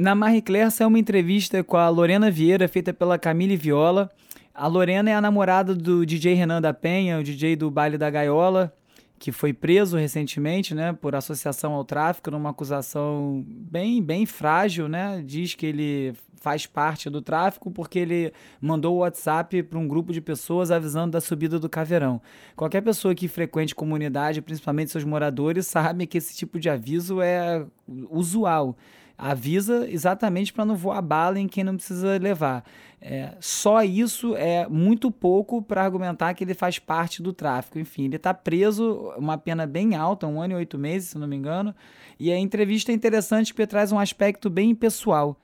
Na 0.00 0.14
Marie 0.14 0.40
Claire 0.40 0.70
saiu 0.70 0.88
uma 0.88 0.98
entrevista 0.98 1.62
com 1.62 1.76
a 1.76 1.86
Lorena 1.90 2.30
Vieira, 2.30 2.66
feita 2.66 2.90
pela 2.90 3.18
Camille 3.18 3.54
Viola. 3.54 4.10
A 4.54 4.66
Lorena 4.66 5.10
é 5.10 5.14
a 5.14 5.20
namorada 5.20 5.74
do 5.74 6.06
DJ 6.06 6.32
Renan 6.32 6.62
da 6.62 6.72
Penha, 6.72 7.18
o 7.18 7.22
DJ 7.22 7.54
do 7.54 7.70
Baile 7.70 7.98
da 7.98 8.08
Gaiola, 8.08 8.74
que 9.18 9.30
foi 9.30 9.52
preso 9.52 9.98
recentemente, 9.98 10.74
né, 10.74 10.94
por 10.94 11.14
associação 11.14 11.74
ao 11.74 11.84
tráfico, 11.84 12.30
numa 12.30 12.48
acusação 12.48 13.44
bem, 13.46 14.02
bem 14.02 14.24
frágil, 14.24 14.88
né? 14.88 15.22
Diz 15.22 15.54
que 15.54 15.66
ele 15.66 16.14
faz 16.36 16.64
parte 16.64 17.10
do 17.10 17.20
tráfico 17.20 17.70
porque 17.70 17.98
ele 17.98 18.32
mandou 18.58 18.94
o 18.94 18.98
WhatsApp 19.00 19.62
para 19.64 19.78
um 19.78 19.86
grupo 19.86 20.14
de 20.14 20.22
pessoas 20.22 20.70
avisando 20.70 21.10
da 21.12 21.20
subida 21.20 21.58
do 21.58 21.68
caveirão. 21.68 22.22
Qualquer 22.56 22.80
pessoa 22.80 23.14
que 23.14 23.28
frequente 23.28 23.74
comunidade, 23.74 24.40
principalmente 24.40 24.90
seus 24.90 25.04
moradores, 25.04 25.66
sabe 25.66 26.06
que 26.06 26.16
esse 26.16 26.34
tipo 26.34 26.58
de 26.58 26.70
aviso 26.70 27.20
é 27.20 27.66
usual 28.08 28.74
avisa 29.20 29.86
exatamente 29.88 30.52
para 30.52 30.64
não 30.64 30.74
voar 30.74 31.02
bala 31.02 31.38
em 31.38 31.46
quem 31.46 31.62
não 31.62 31.76
precisa 31.76 32.18
levar. 32.18 32.64
É, 33.02 33.34
só 33.40 33.82
isso 33.82 34.34
é 34.36 34.66
muito 34.68 35.10
pouco 35.10 35.62
para 35.62 35.82
argumentar 35.82 36.34
que 36.34 36.44
ele 36.44 36.54
faz 36.54 36.78
parte 36.78 37.22
do 37.22 37.32
tráfico. 37.32 37.78
Enfim, 37.78 38.04
ele 38.04 38.16
está 38.16 38.32
preso, 38.34 39.12
uma 39.16 39.38
pena 39.38 39.66
bem 39.66 39.94
alta, 39.94 40.26
um 40.26 40.40
ano 40.40 40.54
e 40.54 40.56
oito 40.56 40.78
meses, 40.78 41.10
se 41.10 41.18
não 41.18 41.26
me 41.26 41.36
engano. 41.36 41.74
E 42.18 42.30
a 42.30 42.38
entrevista 42.38 42.92
é 42.92 42.94
interessante 42.94 43.52
porque 43.52 43.66
traz 43.66 43.92
um 43.92 43.98
aspecto 43.98 44.50
bem 44.50 44.74
pessoal. 44.74 45.36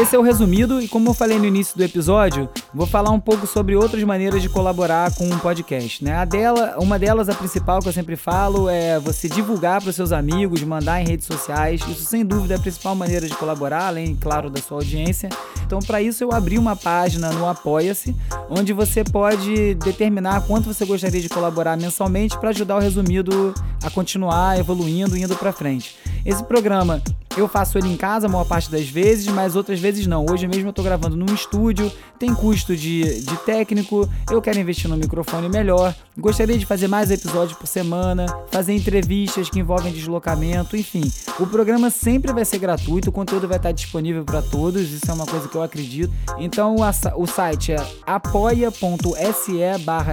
Esse 0.00 0.14
é 0.14 0.18
o 0.18 0.22
resumido 0.22 0.80
e 0.80 0.86
como 0.86 1.10
eu 1.10 1.14
falei 1.14 1.40
no 1.40 1.44
início 1.44 1.76
do 1.76 1.82
episódio, 1.82 2.48
vou 2.72 2.86
falar 2.86 3.10
um 3.10 3.18
pouco 3.18 3.48
sobre 3.48 3.74
outras 3.74 4.00
maneiras 4.04 4.40
de 4.40 4.48
colaborar 4.48 5.12
com 5.12 5.24
um 5.24 5.36
podcast, 5.40 6.04
né? 6.04 6.14
A 6.14 6.24
dela, 6.24 6.76
uma 6.78 6.96
delas, 6.96 7.28
a 7.28 7.34
principal 7.34 7.80
que 7.80 7.88
eu 7.88 7.92
sempre 7.92 8.14
falo, 8.14 8.68
é 8.68 9.00
você 9.00 9.28
divulgar 9.28 9.80
para 9.80 9.90
os 9.90 9.96
seus 9.96 10.12
amigos, 10.12 10.62
mandar 10.62 11.02
em 11.02 11.04
redes 11.04 11.26
sociais. 11.26 11.80
Isso 11.88 12.04
sem 12.04 12.24
dúvida 12.24 12.54
é 12.54 12.56
a 12.56 12.60
principal 12.60 12.94
maneira 12.94 13.26
de 13.26 13.34
colaborar, 13.34 13.88
além, 13.88 14.14
claro, 14.14 14.48
da 14.48 14.62
sua 14.62 14.78
audiência. 14.78 15.30
Então, 15.66 15.80
para 15.80 16.00
isso 16.00 16.22
eu 16.22 16.30
abri 16.30 16.58
uma 16.58 16.76
página 16.76 17.32
no 17.32 17.48
Apoia-se, 17.48 18.14
onde 18.48 18.72
você 18.72 19.02
pode 19.02 19.74
determinar 19.74 20.42
quanto 20.46 20.72
você 20.72 20.84
gostaria 20.84 21.20
de 21.20 21.28
colaborar 21.28 21.76
mensalmente 21.76 22.38
para 22.38 22.50
ajudar 22.50 22.76
o 22.76 22.78
resumido 22.78 23.52
a 23.82 23.90
continuar 23.90 24.60
evoluindo, 24.60 25.16
indo 25.16 25.34
para 25.34 25.52
frente. 25.52 25.96
Esse 26.28 26.44
programa 26.44 27.02
eu 27.38 27.48
faço 27.48 27.78
ele 27.78 27.88
em 27.88 27.96
casa 27.96 28.26
a 28.26 28.28
maior 28.28 28.44
parte 28.44 28.70
das 28.70 28.86
vezes, 28.86 29.26
mas 29.28 29.56
outras 29.56 29.80
vezes 29.80 30.06
não. 30.06 30.26
Hoje 30.28 30.46
mesmo 30.46 30.68
eu 30.68 30.72
tô 30.74 30.82
gravando 30.82 31.16
num 31.16 31.32
estúdio, 31.32 31.90
tem 32.18 32.34
custo 32.34 32.76
de, 32.76 33.22
de 33.22 33.36
técnico, 33.46 34.06
eu 34.30 34.42
quero 34.42 34.58
investir 34.58 34.90
no 34.90 34.96
microfone 34.96 35.48
melhor, 35.48 35.94
gostaria 36.18 36.58
de 36.58 36.66
fazer 36.66 36.86
mais 36.86 37.10
episódios 37.10 37.56
por 37.56 37.66
semana, 37.66 38.26
fazer 38.50 38.74
entrevistas 38.74 39.48
que 39.48 39.58
envolvem 39.58 39.90
deslocamento, 39.90 40.76
enfim. 40.76 41.10
O 41.40 41.46
programa 41.46 41.88
sempre 41.88 42.30
vai 42.30 42.44
ser 42.44 42.58
gratuito, 42.58 43.08
o 43.08 43.12
conteúdo 43.12 43.48
vai 43.48 43.56
estar 43.56 43.72
disponível 43.72 44.22
para 44.22 44.42
todos, 44.42 44.90
isso 44.90 45.10
é 45.10 45.14
uma 45.14 45.24
coisa 45.24 45.48
que 45.48 45.56
eu 45.56 45.62
acredito. 45.62 46.12
Então 46.38 46.76
o 47.16 47.26
site 47.26 47.72
é 47.72 47.86
apoia.se 48.04 49.52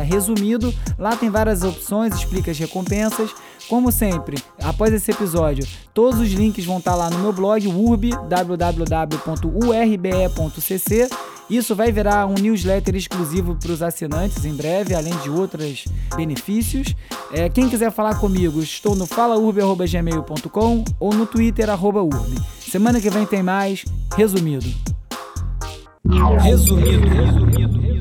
resumido, 0.05 0.73
lá 0.97 1.13
tem 1.17 1.29
várias 1.29 1.61
opções, 1.61 2.15
explica 2.15 2.51
as 2.51 2.57
recompensas. 2.57 3.31
Como 3.67 3.91
sempre, 3.91 4.37
após 4.61 4.93
esse 4.93 5.11
episódio, 5.11 5.67
todos 5.93 6.19
os 6.19 6.31
links 6.31 6.63
vão 6.65 6.77
estar 6.77 6.95
lá 6.95 7.09
no 7.09 7.19
meu 7.19 7.33
blog, 7.33 7.67
urb, 7.67 8.11
www.urbe.cc. 8.29 9.19
Isso 11.49 11.75
vai 11.75 11.91
virar 11.91 12.25
um 12.25 12.33
newsletter 12.33 12.95
exclusivo 12.95 13.55
para 13.55 13.71
os 13.71 13.81
assinantes 13.81 14.45
em 14.45 14.55
breve, 14.55 14.95
além 14.95 15.15
de 15.17 15.29
outros 15.29 15.85
benefícios. 16.15 16.95
É, 17.31 17.49
quem 17.49 17.69
quiser 17.69 17.91
falar 17.91 18.19
comigo, 18.19 18.61
estou 18.61 18.95
no 18.95 19.05
falaurb.gmail.com 19.05 20.83
ou 20.99 21.13
no 21.13 21.25
Twitter, 21.25 21.69
arroba 21.69 22.01
urb. 22.01 22.35
Semana 22.59 22.99
que 22.99 23.09
vem 23.09 23.25
tem 23.25 23.43
mais. 23.43 23.85
Resumido. 24.15 24.65
Resumido. 26.41 27.07
Resumido. 27.07 27.94